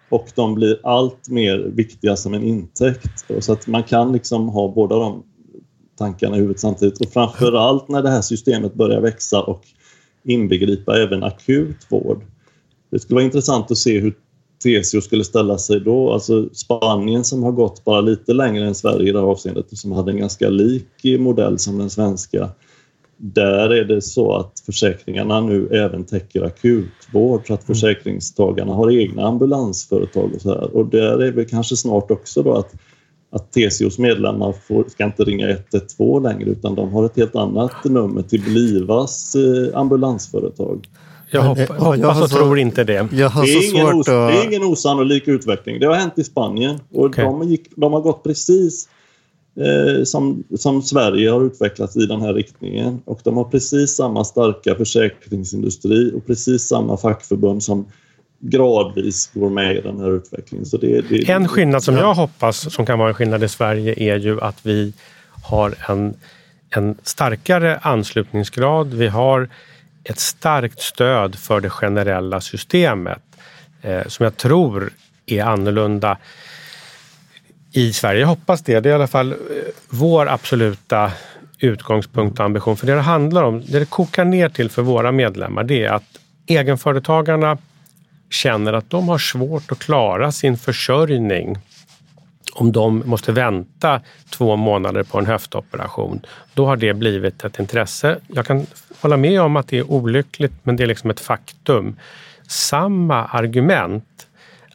och 0.09 0.27
de 0.35 0.55
blir 0.55 0.81
allt 0.83 1.29
mer 1.29 1.59
viktiga 1.59 2.17
som 2.17 2.35
en 2.35 2.43
intäkt. 2.43 3.25
Så 3.41 3.53
att 3.53 3.67
man 3.67 3.83
kan 3.83 4.13
liksom 4.13 4.49
ha 4.49 4.69
båda 4.69 4.99
de 4.99 5.23
tankarna 5.99 6.37
i 6.37 6.39
huvudet 6.39 6.61
samtidigt 6.61 7.01
och 7.01 7.13
framförallt 7.13 7.89
när 7.89 8.03
det 8.03 8.11
här 8.11 8.23
systemet 8.23 8.75
börjar 8.75 9.01
växa 9.01 9.43
och 9.43 9.63
inbegripa 10.25 11.03
även 11.03 11.23
akut 11.23 11.87
vård. 11.89 12.25
Det 12.91 12.99
skulle 12.99 13.15
vara 13.15 13.25
intressant 13.25 13.71
att 13.71 13.79
se 13.79 14.01
hur 14.01 14.15
TCO 14.65 15.01
skulle 15.01 15.25
ställa 15.25 15.59
sig 15.59 15.81
då. 15.81 16.13
Alltså 16.13 16.49
Spanien 16.53 17.25
som 17.25 17.43
har 17.43 17.53
gått 17.53 17.85
bara 17.85 18.01
lite 18.01 18.33
längre 18.33 18.67
än 18.67 18.75
Sverige 18.75 19.09
i 19.09 19.13
det 19.13 19.21
här 19.21 19.27
avseendet 19.27 19.73
och 19.73 19.79
som 19.79 19.93
hade 19.93 20.13
en 20.13 20.19
ganska 20.19 20.49
lik 20.49 21.05
modell 21.19 21.59
som 21.59 21.79
den 21.79 21.91
svenska. 21.91 22.49
Där 23.17 23.71
är 23.71 23.85
det 23.85 24.03
så 24.03 24.37
att 24.37 24.61
försäkringarna 24.67 25.41
nu 25.41 25.69
även 25.69 26.05
täcker 26.05 26.43
akutvård 26.43 27.47
så 27.47 27.55
att 27.55 27.69
mm. 27.69 27.75
försäkringstagarna 27.75 28.75
har 28.75 28.91
egna 28.91 29.23
ambulansföretag 29.27 30.35
och 30.35 30.41
så 30.41 30.49
här. 30.49 30.77
Och 30.77 30.87
där 30.87 31.23
är 31.23 31.33
det 31.33 31.45
kanske 31.45 31.77
snart 31.77 32.11
också 32.11 32.43
då 32.43 32.55
att, 32.55 32.75
att 33.31 33.53
TCOs 33.53 33.99
medlemmar 33.99 34.53
får, 34.53 34.85
ska 34.89 35.05
inte 35.05 35.25
ringa 35.25 35.51
112 35.51 36.23
längre 36.23 36.51
utan 36.51 36.75
de 36.75 36.93
har 36.93 37.07
ett 37.07 37.17
helt 37.17 37.37
annat 37.37 37.85
nummer 37.85 38.23
till 38.23 38.43
Blivas 38.43 39.35
eh, 39.35 39.79
ambulansföretag. 39.79 40.89
Jag 41.35 41.43
hoppas, 41.43 41.69
ja, 41.69 41.75
hoppas 41.75 41.99
jag 41.99 42.23
och 42.23 42.31
så, 42.31 42.37
tror 42.37 42.59
inte 42.59 42.85
det. 42.85 43.09
Jag 43.13 43.29
har 43.29 43.47
det, 43.47 43.53
är 43.53 43.61
så 43.61 43.77
svårt 43.79 43.95
os, 43.95 44.09
att... 44.09 44.33
det 44.33 44.39
är 44.39 44.45
ingen 44.45 44.65
osannolik 44.65 45.29
utveckling. 45.29 45.81
Det 45.81 45.87
har 45.87 45.95
hänt 45.95 46.13
i 46.17 46.25
Spanien 46.25 46.81
och 46.93 47.05
okay. 47.05 47.25
de, 47.25 47.43
gick, 47.43 47.77
de, 47.77 47.93
har 47.93 48.01
gått 48.01 48.23
precis 48.23 48.89
eh, 49.61 50.05
som, 50.05 50.45
som 50.57 50.83
Sverige 50.83 51.31
har 51.31 51.47
utvecklats 51.47 51.97
i 51.97 52.07
den 52.07 52.21
här 52.21 52.35
riktningen. 52.35 53.03
Och 53.05 53.21
de 53.25 53.37
har 53.37 53.45
precis 53.45 53.97
samma 53.97 54.25
starka 54.25 54.75
försäkringsindustri 54.75 56.13
och 56.15 56.27
precis 56.27 56.63
samma 56.63 56.97
fackförbund 56.97 57.63
som 57.63 57.87
gradvis 58.41 59.31
går 59.35 59.51
med 59.51 59.77
i 59.77 59.81
den 59.81 60.01
här 60.01 60.17
utvecklingen. 60.17 60.67
Så 60.67 60.77
det, 60.77 61.01
det, 61.01 61.31
en 61.31 61.49
skillnad 61.49 61.85
som 61.85 61.97
jag 61.97 62.15
hoppas 62.15 62.75
som 62.75 62.87
kan 62.87 62.99
vara 62.99 63.09
en 63.09 63.15
skillnad 63.15 63.45
i 63.45 63.49
Sverige 63.49 64.13
är 64.13 64.19
ju 64.19 64.41
att 64.41 64.67
vi 64.67 64.93
har 65.43 65.75
en, 65.89 66.15
en 66.71 66.95
starkare 67.03 67.79
anslutningsgrad. 67.83 68.95
Vi 68.95 69.09
har 69.09 69.49
ett 70.05 70.19
starkt 70.19 70.81
stöd 70.81 71.35
för 71.35 71.61
det 71.61 71.71
generella 71.71 72.41
systemet 72.41 73.23
eh, 73.83 74.07
som 74.07 74.25
jag 74.25 74.37
tror 74.37 74.93
är 75.27 75.43
annorlunda 75.43 76.19
i 77.73 77.93
Sverige. 77.93 78.21
Jag 78.21 78.29
hoppas 78.29 78.63
det. 78.63 78.81
Det 78.81 78.89
är 78.89 78.91
i 78.91 78.95
alla 78.95 79.07
fall 79.07 79.33
eh, 79.33 79.37
vår 79.89 80.29
absoluta 80.29 81.13
utgångspunkt 81.59 82.39
och 82.39 82.45
ambition. 82.45 82.77
För 82.77 82.87
det 82.87 82.95
det 82.95 83.01
handlar 83.01 83.43
om, 83.43 83.63
det 83.67 83.79
det 83.79 83.91
kokar 83.91 84.25
ner 84.25 84.49
till 84.49 84.71
för 84.71 84.83
våra 84.83 85.13
medlemmar, 85.13 85.65
det 85.65 85.85
är 85.85 85.91
att 85.91 86.19
egenföretagarna 86.47 87.59
känner 88.31 88.73
att 88.73 88.91
de 88.91 89.09
har 89.09 89.19
svårt 89.19 89.73
att 89.73 89.79
klara 89.79 90.33
sin 90.33 90.59
försörjning 90.59 91.59
om 92.55 92.73
de 92.73 93.03
måste 93.07 93.33
vänta 93.33 94.01
två 94.31 94.57
månader 94.57 95.03
på 95.03 95.19
en 95.19 95.27
höftoperation, 95.27 96.21
då 96.55 96.67
har 96.67 96.77
det 96.77 96.95
blivit 96.95 97.45
ett 97.45 97.59
intresse. 97.59 98.19
Jag 98.29 98.47
kan 98.47 98.67
hålla 99.01 99.17
med 99.17 99.41
om 99.41 99.57
att 99.57 99.69
det 99.69 99.79
är 99.79 99.91
olyckligt, 99.91 100.53
men 100.63 100.77
det 100.77 100.83
är 100.83 100.87
liksom 100.87 101.11
ett 101.11 101.21
faktum. 101.21 101.97
Samma 102.49 103.25
argument 103.25 104.27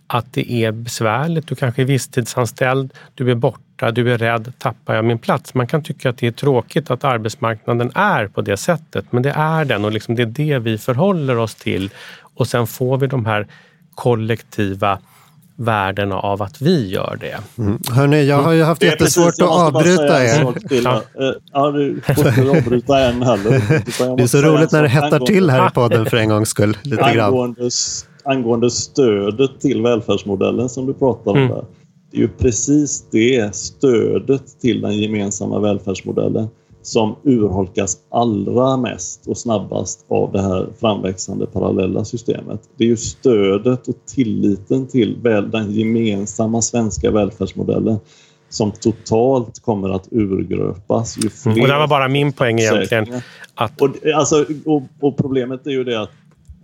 att 0.07 0.33
det 0.33 0.51
är 0.51 0.71
besvärligt, 0.71 1.47
du 1.47 1.55
kanske 1.55 1.81
är 1.81 1.85
visstidsanställd, 1.85 2.93
du 3.15 3.31
är 3.31 3.35
borta, 3.35 3.91
du 3.91 4.13
är 4.13 4.17
rädd, 4.17 4.53
tappar 4.57 4.95
jag 4.95 5.05
min 5.05 5.19
plats? 5.19 5.53
Man 5.53 5.67
kan 5.67 5.83
tycka 5.83 6.09
att 6.09 6.17
det 6.17 6.27
är 6.27 6.31
tråkigt 6.31 6.91
att 6.91 7.03
arbetsmarknaden 7.03 7.91
är 7.95 8.27
på 8.27 8.41
det 8.41 8.57
sättet, 8.57 9.05
men 9.11 9.23
det 9.23 9.31
är 9.31 9.65
den 9.65 9.85
och 9.85 9.91
liksom 9.91 10.15
det 10.15 10.21
är 10.21 10.25
det 10.25 10.59
vi 10.59 10.77
förhåller 10.77 11.37
oss 11.37 11.55
till. 11.55 11.89
Och 12.21 12.47
sen 12.47 12.67
får 12.67 12.97
vi 12.97 13.07
de 13.07 13.25
här 13.25 13.47
kollektiva 13.95 14.99
värdena 15.59 16.19
av 16.19 16.41
att 16.41 16.61
vi 16.61 16.89
gör 16.89 17.17
det. 17.21 17.61
Mm. 17.61 17.79
Hörni, 17.91 18.25
jag 18.25 18.43
har 18.43 18.51
ju 18.51 18.63
haft 18.63 18.83
mm. 18.83 18.91
jättesvårt 18.91 19.33
att 19.41 19.49
avbryta 19.49 20.23
er. 20.23 20.53
Ja. 20.69 21.01
ja, 21.53 21.71
du 21.71 22.01
får 22.01 22.27
inte 22.27 22.57
avbryta 22.57 22.99
en 22.99 23.21
heller. 23.21 23.51
Det 24.17 24.23
är 24.23 24.27
så 24.27 24.41
roligt 24.41 24.71
när 24.71 24.81
det 24.81 24.89
hettar 24.89 25.19
till 25.19 25.49
här 25.49 25.67
i 25.67 25.71
podden 25.71 26.05
för 26.05 26.17
en 26.17 26.29
gångs 26.29 26.49
skull. 26.49 26.77
Lite 26.83 27.03
angående, 27.03 27.61
grann. 27.61 27.69
angående 28.23 28.71
stödet 28.71 29.59
till 29.61 29.81
välfärdsmodellen 29.81 30.69
som 30.69 30.85
du 30.85 30.93
pratar 30.93 31.31
om 31.31 31.37
mm. 31.37 31.49
där. 31.49 31.65
Det 32.11 32.17
är 32.17 32.21
ju 32.21 32.27
precis 32.27 33.05
det 33.11 33.55
stödet 33.55 34.59
till 34.61 34.81
den 34.81 34.97
gemensamma 34.97 35.59
välfärdsmodellen 35.59 36.47
som 36.81 37.15
urholkas 37.23 37.97
allra 38.09 38.77
mest 38.77 39.27
och 39.27 39.37
snabbast 39.37 40.05
av 40.07 40.31
det 40.31 40.41
här 40.41 40.67
framväxande 40.79 41.45
parallella 41.45 42.05
systemet. 42.05 42.61
Det 42.77 42.83
är 42.83 42.87
ju 42.87 42.97
stödet 42.97 43.87
och 43.87 43.95
tilliten 44.05 44.87
till 44.87 45.23
den 45.23 45.71
gemensamma 45.71 46.61
svenska 46.61 47.11
välfärdsmodellen 47.11 47.99
som 48.49 48.71
totalt 48.71 49.59
kommer 49.59 49.89
att 49.89 50.07
urgröpas. 50.11 51.17
Mm. 51.17 51.61
och 51.61 51.67
det 51.67 51.77
var 51.77 51.87
bara 51.87 52.07
min 52.07 52.33
poäng 52.33 52.59
egentligen. 52.59 53.21
Att... 53.55 53.81
Och, 53.81 53.89
alltså, 54.15 54.45
och, 54.65 54.83
och, 54.99 55.17
problemet 55.17 55.67
är 55.67 55.71
ju 55.71 55.83
det 55.83 56.01
att 56.01 56.11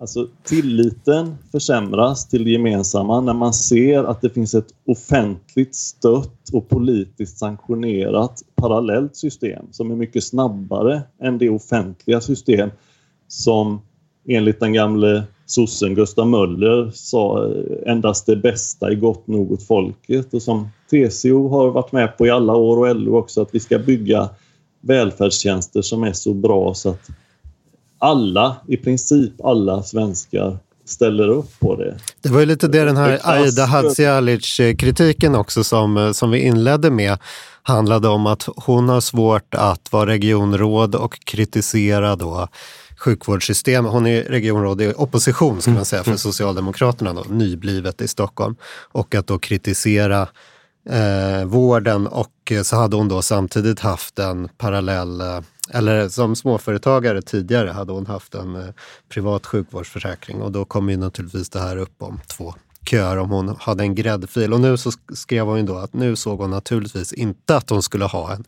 Alltså 0.05 0.27
tilliten 0.43 1.35
försämras 1.51 2.27
till 2.27 2.43
det 2.43 2.49
gemensamma 2.49 3.21
när 3.21 3.33
man 3.33 3.53
ser 3.53 4.03
att 4.03 4.21
det 4.21 4.29
finns 4.29 4.55
ett 4.55 4.67
offentligt 4.87 5.75
stött 5.75 6.49
och 6.53 6.69
politiskt 6.69 7.37
sanktionerat 7.37 8.41
parallellt 8.55 9.15
system 9.15 9.65
som 9.71 9.91
är 9.91 9.95
mycket 9.95 10.23
snabbare 10.23 11.01
än 11.21 11.37
det 11.37 11.49
offentliga 11.49 12.21
system 12.21 12.69
som 13.27 13.81
enligt 14.27 14.59
den 14.59 14.73
gamle 14.73 15.23
sossen 15.45 15.95
Gustav 15.95 16.27
Möller 16.27 16.91
sa 16.93 17.45
eh, 17.45 17.91
endast 17.91 18.25
det 18.25 18.35
bästa 18.35 18.91
är 18.91 18.95
gott 18.95 19.27
nog 19.27 19.51
åt 19.51 19.63
folket. 19.63 20.33
Och 20.33 20.41
som 20.41 20.69
TCO 20.89 21.47
har 21.47 21.71
varit 21.71 21.91
med 21.91 22.17
på 22.17 22.25
i 22.25 22.29
alla 22.29 22.55
år 22.55 22.77
och 22.77 22.95
LO 22.95 23.17
också 23.17 23.41
att 23.41 23.55
vi 23.55 23.59
ska 23.59 23.79
bygga 23.79 24.29
välfärdstjänster 24.81 25.81
som 25.81 26.03
är 26.03 26.13
så 26.13 26.33
bra 26.33 26.73
så 26.73 26.89
att 26.89 27.09
alla, 28.05 28.55
i 28.67 28.77
princip 28.77 29.45
alla 29.45 29.83
svenskar 29.83 30.57
ställer 30.85 31.27
upp 31.27 31.59
på 31.59 31.75
det. 31.75 31.97
Det 32.21 32.29
var 32.29 32.39
ju 32.39 32.45
lite 32.45 32.67
det 32.67 32.85
den 32.85 32.97
här 32.97 33.19
Aida 33.23 33.65
Hadzialic-kritiken 33.65 35.35
också 35.35 35.63
som, 35.63 36.13
som 36.13 36.31
vi 36.31 36.39
inledde 36.39 36.91
med 36.91 37.17
handlade 37.63 38.07
om 38.07 38.25
att 38.25 38.49
hon 38.55 38.89
har 38.89 39.01
svårt 39.01 39.55
att 39.55 39.91
vara 39.91 40.05
regionråd 40.05 40.95
och 40.95 41.19
kritisera 41.25 42.15
då 42.15 42.47
sjukvårdssystemet. 42.97 43.91
Hon 43.91 44.07
är 44.07 44.23
regionråd 44.23 44.81
i 44.81 44.93
opposition 44.97 45.61
ska 45.61 45.71
man 45.71 45.85
säga 45.85 46.03
för 46.03 46.11
mm. 46.11 46.17
Socialdemokraterna, 46.17 47.13
då, 47.13 47.23
nyblivet 47.29 48.01
i 48.01 48.07
Stockholm. 48.07 48.55
Och 48.91 49.15
att 49.15 49.27
då 49.27 49.39
kritisera 49.39 50.27
eh, 50.89 51.45
vården 51.45 52.07
och 52.07 52.51
eh, 52.51 52.61
så 52.61 52.75
hade 52.75 52.95
hon 52.95 53.07
då 53.07 53.21
samtidigt 53.21 53.79
haft 53.79 54.19
en 54.19 54.49
parallell 54.57 55.21
eh, 55.21 55.41
eller 55.69 56.09
som 56.09 56.35
småföretagare 56.35 57.21
tidigare 57.21 57.69
hade 57.69 57.93
hon 57.93 58.05
haft 58.05 58.35
en 58.35 58.55
eh, 58.55 58.73
privat 59.09 59.45
sjukvårdsförsäkring 59.45 60.41
och 60.41 60.51
då 60.51 60.65
kom 60.65 60.89
ju 60.89 60.97
naturligtvis 60.97 61.49
det 61.49 61.59
här 61.59 61.77
upp 61.77 62.01
om 62.01 62.19
två 62.27 62.53
köer 62.89 63.17
om 63.17 63.29
hon 63.29 63.55
hade 63.59 63.83
en 63.83 63.95
gräddfil. 63.95 64.53
Och 64.53 64.61
nu 64.61 64.77
så 64.77 64.91
skrev 65.13 65.45
hon 65.45 65.57
ju 65.57 65.63
då 65.63 65.77
att 65.77 65.93
nu 65.93 66.15
såg 66.15 66.39
hon 66.39 66.49
naturligtvis 66.49 67.13
inte 67.13 67.57
att 67.57 67.69
hon 67.69 67.83
skulle 67.83 68.05
ha 68.05 68.33
en 68.33 68.43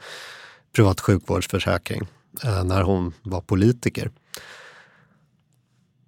privat 0.76 1.02
sjukvårdsförsäkring 1.02 2.08
eh, 2.44 2.64
när 2.64 2.82
hon 2.82 3.14
var 3.24 3.42
politiker. 3.42 4.12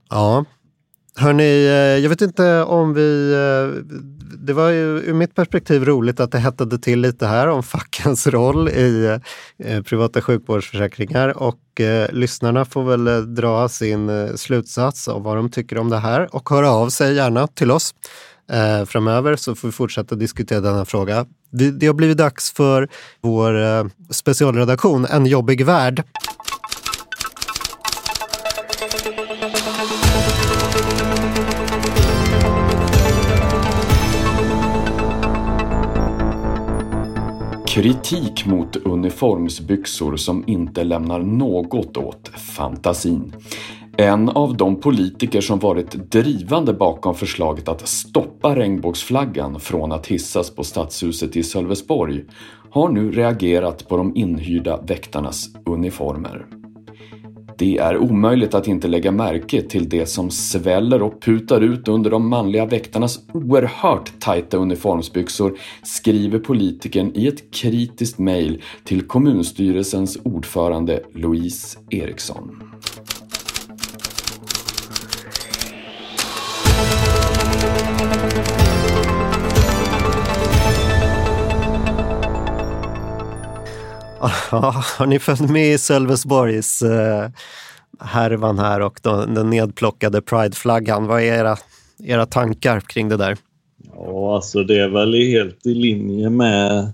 Ja, 0.10 0.46
hörni, 1.20 1.66
eh, 1.66 2.04
jag 2.04 2.10
vet 2.10 2.22
inte 2.22 2.64
om 2.64 2.94
vi... 2.94 3.34
Eh, 3.34 3.96
det 4.42 4.54
var 4.54 4.70
ju 4.70 5.00
ur 5.00 5.14
mitt 5.14 5.36
perspektiv 5.36 5.86
roligt 5.86 6.20
att 6.20 6.32
det 6.32 6.40
hettade 6.40 6.80
till 6.80 7.02
lite 7.02 7.28
här 7.28 7.48
om 7.48 7.64
fackens 7.64 8.28
roll 8.28 8.70
i 8.70 9.20
eh, 9.64 9.82
privata 9.82 10.22
sjukvårdsförsäkringar 10.22 11.38
och 11.38 11.82
eh, 11.82 12.12
lyssnarna 12.12 12.66
får 12.66 12.84
väl 12.84 13.36
dra 13.36 13.70
sin 13.70 14.38
slutsats 14.38 15.08
av 15.08 15.24
vad 15.24 15.36
de 15.36 15.52
tycker 15.52 15.78
om 15.78 15.90
det 15.90 15.98
här 15.98 16.36
och 16.36 16.50
höra 16.50 16.72
av 16.72 16.90
sig 16.90 17.16
gärna 17.16 17.48
till 17.48 17.72
oss 17.72 17.94
eh, 18.52 18.86
framöver 18.86 19.36
så 19.36 19.56
får 19.56 19.68
vi 19.68 19.72
fortsätta 19.72 20.16
diskutera 20.16 20.62
denna 20.62 20.86
fråga. 20.86 21.26
Det, 21.52 21.72
det 21.72 21.88
har 21.88 21.94
blivit 21.94 22.18
dags 22.18 22.52
för 22.52 22.90
vår 23.22 23.62
eh, 23.62 23.86
specialredaktion 24.10 25.06
En 25.06 25.26
jobbig 25.26 25.66
värld. 25.66 26.04
Kritik 37.82 38.46
mot 38.46 38.76
uniformsbyxor 38.76 40.16
som 40.16 40.44
inte 40.48 40.84
lämnar 40.84 41.20
något 41.20 41.98
åt 41.98 42.28
fantasin. 42.28 43.34
En 43.98 44.30
av 44.30 44.58
de 44.58 44.82
politiker 44.82 45.42
som 45.42 45.60
varit 45.60 46.12
drivande 46.12 46.74
bakom 46.74 47.16
förslaget 47.16 47.68
att 47.68 47.88
stoppa 47.88 48.56
regnbågsflaggan 48.56 49.60
från 49.60 49.92
att 49.92 50.08
hissas 50.08 50.56
på 50.56 50.64
stadshuset 50.64 51.36
i 51.36 51.44
Sölvesborg 51.44 52.24
har 52.72 52.90
nu 52.90 53.12
reagerat 53.12 53.88
på 53.88 53.98
de 53.98 54.16
inhyrda 54.16 54.82
väktarnas 54.82 55.50
uniformer. 55.66 56.59
Det 57.60 57.78
är 57.78 57.98
omöjligt 57.98 58.54
att 58.54 58.68
inte 58.68 58.88
lägga 58.88 59.12
märke 59.12 59.62
till 59.62 59.90
det 59.90 60.06
som 60.06 60.32
sväller 60.32 61.02
och 61.02 61.22
putar 61.22 61.62
ut 61.62 61.88
under 61.88 62.12
de 62.12 62.30
manliga 62.30 62.66
väktarnas 62.66 63.20
oerhört 63.34 64.20
tajta 64.20 64.58
uniformsbyxor, 64.58 65.58
skriver 65.84 66.40
politikern 66.40 67.12
i 67.16 67.28
ett 67.28 67.52
kritiskt 67.52 68.20
mejl 68.20 68.62
till 68.84 69.02
kommunstyrelsens 69.02 70.18
ordförande 70.24 71.04
Louise 71.14 71.80
Eriksson. 71.90 72.64
har 84.98 85.06
ni 85.06 85.20
följt 85.20 85.50
med 85.50 85.74
i 85.74 85.78
Sölvesborgs 85.78 86.82
eh, 86.82 87.30
härvan 88.00 88.60
här 88.60 88.80
och 88.80 89.00
den, 89.04 89.34
den 89.34 89.50
nedplockade 89.50 90.22
prideflaggan? 90.22 91.08
Vad 91.08 91.22
är 91.22 91.40
era, 91.40 91.58
era 92.04 92.26
tankar 92.26 92.80
kring 92.80 93.10
det 93.10 93.18
där? 93.18 93.38
Ja, 93.96 94.36
alltså 94.36 94.64
det 94.64 94.80
är 94.80 94.90
väl 94.90 95.14
helt 95.14 95.66
i 95.66 95.74
linje 95.74 96.30
med, 96.30 96.94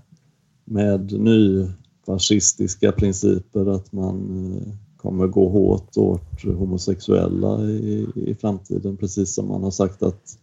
med 0.64 1.12
nyfascistiska 1.12 2.92
principer 2.92 3.66
att 3.74 3.92
man 3.92 4.16
eh, 4.56 4.72
kommer 4.96 5.26
gå 5.26 5.48
hårt 5.48 5.96
åt 5.96 6.42
homosexuella 6.44 7.62
i, 7.62 8.06
i 8.14 8.34
framtiden, 8.40 8.96
precis 8.96 9.34
som 9.34 9.48
man 9.48 9.62
har 9.62 9.70
sagt 9.70 10.02
att 10.02 10.38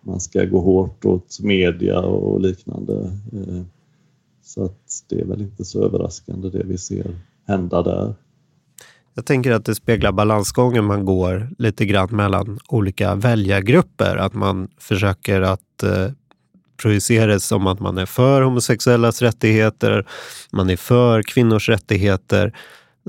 man 0.00 0.20
ska 0.20 0.44
gå 0.44 0.60
hårt 0.60 1.04
åt 1.04 1.40
media 1.40 2.00
och 2.00 2.40
liknande. 2.40 3.12
Eh, 3.32 3.62
så 4.54 4.64
att 4.64 5.04
det 5.08 5.20
är 5.20 5.24
väl 5.24 5.42
inte 5.42 5.64
så 5.64 5.84
överraskande 5.84 6.50
det 6.50 6.64
vi 6.64 6.78
ser 6.78 7.06
hända 7.46 7.82
där. 7.82 8.14
Jag 9.14 9.26
tänker 9.26 9.52
att 9.52 9.64
det 9.64 9.74
speglar 9.74 10.12
balansgången 10.12 10.84
man 10.84 11.04
går 11.04 11.50
lite 11.58 11.86
grann 11.86 12.08
mellan 12.10 12.58
olika 12.68 13.14
väljargrupper. 13.14 14.16
Att 14.16 14.34
man 14.34 14.68
försöker 14.78 15.40
att 15.40 15.82
eh, 15.82 16.10
projicera 16.76 17.26
det 17.26 17.40
som 17.40 17.66
att 17.66 17.80
man 17.80 17.98
är 17.98 18.06
för 18.06 18.42
homosexuellas 18.42 19.22
rättigheter, 19.22 20.06
man 20.50 20.70
är 20.70 20.76
för 20.76 21.22
kvinnors 21.22 21.68
rättigheter. 21.68 22.56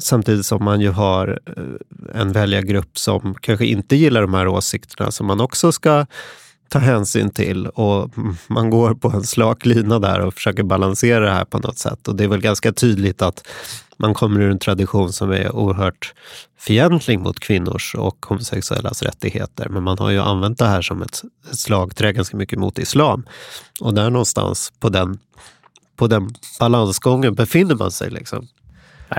Samtidigt 0.02 0.46
som 0.46 0.64
man 0.64 0.82
ju 0.82 0.90
har 0.90 1.40
eh, 1.46 2.22
en 2.22 2.32
väljargrupp 2.32 2.98
som 2.98 3.36
kanske 3.36 3.66
inte 3.66 3.96
gillar 3.96 4.22
de 4.22 4.34
här 4.34 4.48
åsikterna 4.48 5.12
som 5.12 5.28
man 5.28 5.42
också 5.42 5.72
ska 5.72 6.06
ta 6.74 6.80
hänsyn 6.80 7.30
till 7.30 7.68
och 7.68 8.12
man 8.48 8.70
går 8.70 8.94
på 8.94 9.10
en 9.10 9.24
slak 9.24 9.66
lina 9.66 10.00
där 10.00 10.20
och 10.20 10.34
försöker 10.34 10.64
balansera 10.64 11.26
det 11.26 11.32
här 11.32 11.46
på 11.46 11.58
något 11.60 11.78
sätt. 11.78 12.08
Och 12.08 12.16
det 12.16 12.24
är 12.24 12.28
väl 12.28 12.42
ganska 12.42 12.72
tydligt 12.72 13.22
att 13.22 13.48
man 13.98 14.14
kommer 14.14 14.42
ur 14.42 14.52
en 14.52 14.60
tradition 14.60 15.14
som 15.14 15.32
är 15.32 15.56
oerhört 15.56 16.14
fientlig 16.60 17.20
mot 17.20 17.40
kvinnors 17.40 17.96
och 17.96 18.26
homosexuellas 18.26 19.04
rättigheter. 19.04 19.70
Men 19.70 19.84
man 19.84 19.98
har 20.00 20.10
ju 20.10 20.20
använt 20.20 20.58
det 20.58 20.66
här 20.66 20.82
som 20.82 21.02
ett, 21.02 21.22
ett 21.52 21.60
slagträ 21.60 22.12
ganska 22.14 22.38
mycket 22.38 22.60
mot 22.60 22.80
islam. 22.80 23.26
Och 23.82 23.94
där 23.94 24.10
någonstans 24.10 24.74
på 24.80 24.90
den, 24.90 25.20
på 25.96 26.08
den 26.08 26.30
balansgången 26.60 27.36
befinner 27.36 27.76
man 27.76 27.92
sig. 27.92 28.10
Liksom. 28.10 28.48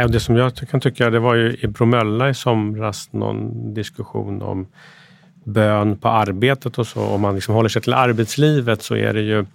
det 0.08 0.20
som 0.20 0.36
jag 0.36 0.56
kan 0.56 0.80
tycka, 0.80 1.10
det 1.10 1.18
var 1.18 1.34
ju 1.34 1.56
i 1.56 1.66
Bromölla 1.66 2.28
i 2.28 2.34
somras 2.34 3.12
någon 3.12 3.74
diskussion 3.74 4.42
om 4.42 4.66
bön 5.44 5.96
på 5.96 6.08
arbetet 6.08 6.78
och 6.78 6.86
så. 6.86 7.02
Om 7.02 7.20
man 7.20 7.34
liksom 7.34 7.54
håller 7.54 7.68
sig 7.68 7.82
till 7.82 7.94
arbetslivet 7.94 8.82
så 8.82 8.96
är 8.96 9.14
det 9.14 9.20
ju, 9.20 9.46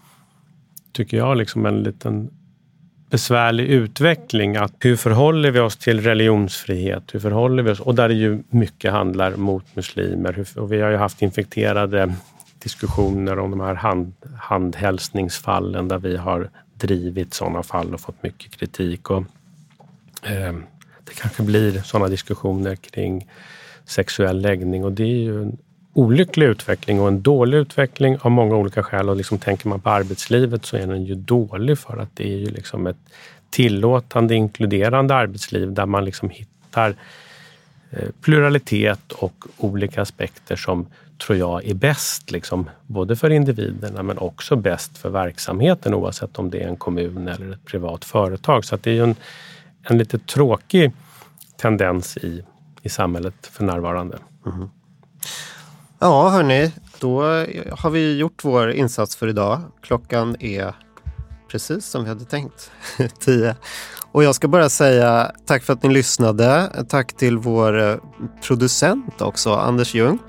tycker 0.91 1.17
jag, 1.17 1.38
liksom 1.38 1.65
en 1.65 1.84
liten 1.84 2.30
besvärlig 3.10 3.65
utveckling. 3.65 4.56
Att 4.56 4.73
hur 4.80 4.95
förhåller 4.95 5.52
vi 5.52 5.60
oss 5.60 5.78
till 5.78 6.02
religionsfrihet? 6.02 7.04
Hur 7.13 7.19
förhåller 7.19 7.63
vi 7.63 7.71
oss? 7.71 7.80
Och 7.80 7.95
där 7.95 8.08
det 8.08 8.13
ju 8.13 8.43
mycket 8.49 8.91
handlar 8.91 9.36
mot 9.36 9.75
muslimer. 9.75 10.45
Och 10.56 10.71
vi 10.71 10.82
har 10.82 10.89
ju 10.89 10.97
haft 10.97 11.21
infekterade 11.21 12.13
diskussioner 12.60 13.39
om 13.39 13.52
de 13.52 13.60
här 13.60 13.73
hand, 13.73 14.13
handhälsningsfallen 14.39 15.88
där 15.88 15.97
vi 15.97 16.17
har 16.17 16.49
drivit 16.73 17.34
sådana 17.34 17.63
fall 17.63 17.93
och 17.93 18.02
fått 18.02 18.23
mycket 18.23 18.52
kritik. 18.52 19.10
Och, 19.10 19.23
eh, 20.24 20.53
det 21.03 21.14
kanske 21.22 21.43
blir 21.43 21.82
sådana 21.82 22.07
diskussioner 22.07 22.76
kring 22.76 23.28
sexuell 23.86 24.41
läggning 24.41 24.86
och 24.86 24.91
det 24.91 25.03
är 25.03 25.24
ju 25.24 25.41
en 25.41 25.57
olycklig 26.00 26.45
utveckling 26.45 27.02
och 27.02 27.08
en 27.08 27.22
dålig 27.22 27.58
utveckling 27.58 28.18
av 28.22 28.32
många 28.32 28.56
olika 28.56 28.84
skäl. 28.84 29.10
Och 29.10 29.16
liksom 29.16 29.38
tänker 29.38 29.70
man 29.70 29.80
på 29.80 29.89
arbetslivet 29.89 30.66
så 30.66 30.78
är 30.78 30.88
den 30.88 31.04
ju 31.04 31.16
dålig 31.16 31.80
för 31.80 31.97
att 31.97 32.10
det 32.14 32.24
är 32.34 32.38
ju 32.38 32.45
liksom 32.45 32.88
ett 32.88 32.97
tillåtande, 33.50 34.36
inkluderande 34.36 35.16
arbetsliv 35.16 35.74
där 35.74 35.86
man 35.86 36.06
liksom 36.06 36.30
hittar 36.30 36.95
eh, 37.91 38.10
pluralitet 38.22 39.12
och 39.12 39.45
olika 39.58 40.02
aspekter 40.02 40.56
som 40.56 40.88
tror 41.18 41.38
jag 41.38 41.66
är 41.66 41.74
bäst, 41.74 42.32
liksom, 42.32 42.70
både 42.88 43.16
för 43.16 43.30
individerna 43.30 44.04
men 44.04 44.18
också 44.18 44.56
bäst 44.56 44.97
för 44.97 45.10
verksamheten 45.10 45.93
oavsett 45.93 46.39
om 46.39 46.50
det 46.50 46.64
är 46.64 46.68
en 46.68 46.76
kommun 46.76 47.28
eller 47.28 47.54
ett 47.54 47.66
privat 47.66 48.06
företag. 48.06 48.66
Så 48.66 48.78
det 48.82 48.97
är 48.97 49.04
en, 49.04 49.16
en 49.84 49.97
lite 49.97 50.20
tråkig 50.20 50.91
tendens 51.58 52.18
i, 52.18 52.43
i 52.82 52.89
samhället 52.89 53.47
för 53.52 53.64
närvarande. 53.64 54.18
Mm. 54.45 54.70
Ja, 56.02 56.30
hörni, 56.30 56.72
då 57.00 57.22
har 57.72 57.89
vi 57.89 58.18
gjort 58.18 58.43
vår 58.43 58.72
insats 58.72 59.16
för 59.16 59.28
idag. 59.28 59.62
Klockan 59.82 60.36
är 60.39 60.74
precis 61.52 61.86
som 61.86 62.04
vi 62.04 62.10
hade 62.10 62.26
tänkt, 62.26 62.72
tio. 63.20 63.56
Och 64.12 64.24
jag 64.24 64.36
ska 64.36 64.47
bara 64.47 64.70
säga 64.70 65.32
tack 65.45 65.64
för 65.64 65.74
att 65.74 65.84
ni 65.84 65.89
lyssnade. 65.89 66.72
Tack 66.89 67.18
till 67.18 67.38
vår 67.38 67.82
eh, 67.82 67.95
producent 68.47 69.22
också, 69.22 69.54
Anders 69.54 69.95
Ljung. 69.95 70.20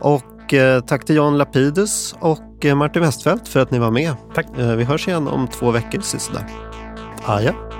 Och 0.00 0.54
eh, 0.54 0.80
tack 0.80 1.04
till 1.04 1.16
Jan 1.16 1.38
Lapidus 1.38 2.14
och 2.20 2.64
eh, 2.64 2.74
Martin 2.74 3.02
Westfeldt 3.02 3.48
för 3.48 3.60
att 3.60 3.70
ni 3.70 3.78
var 3.78 3.90
med. 3.90 4.14
Tack. 4.34 4.46
Vi 4.56 4.84
hörs 4.84 5.08
igen 5.08 5.28
om 5.28 5.48
två 5.48 5.70
veckor, 5.70 6.00
sisådär. 6.00 6.46
Adjö. 7.24 7.77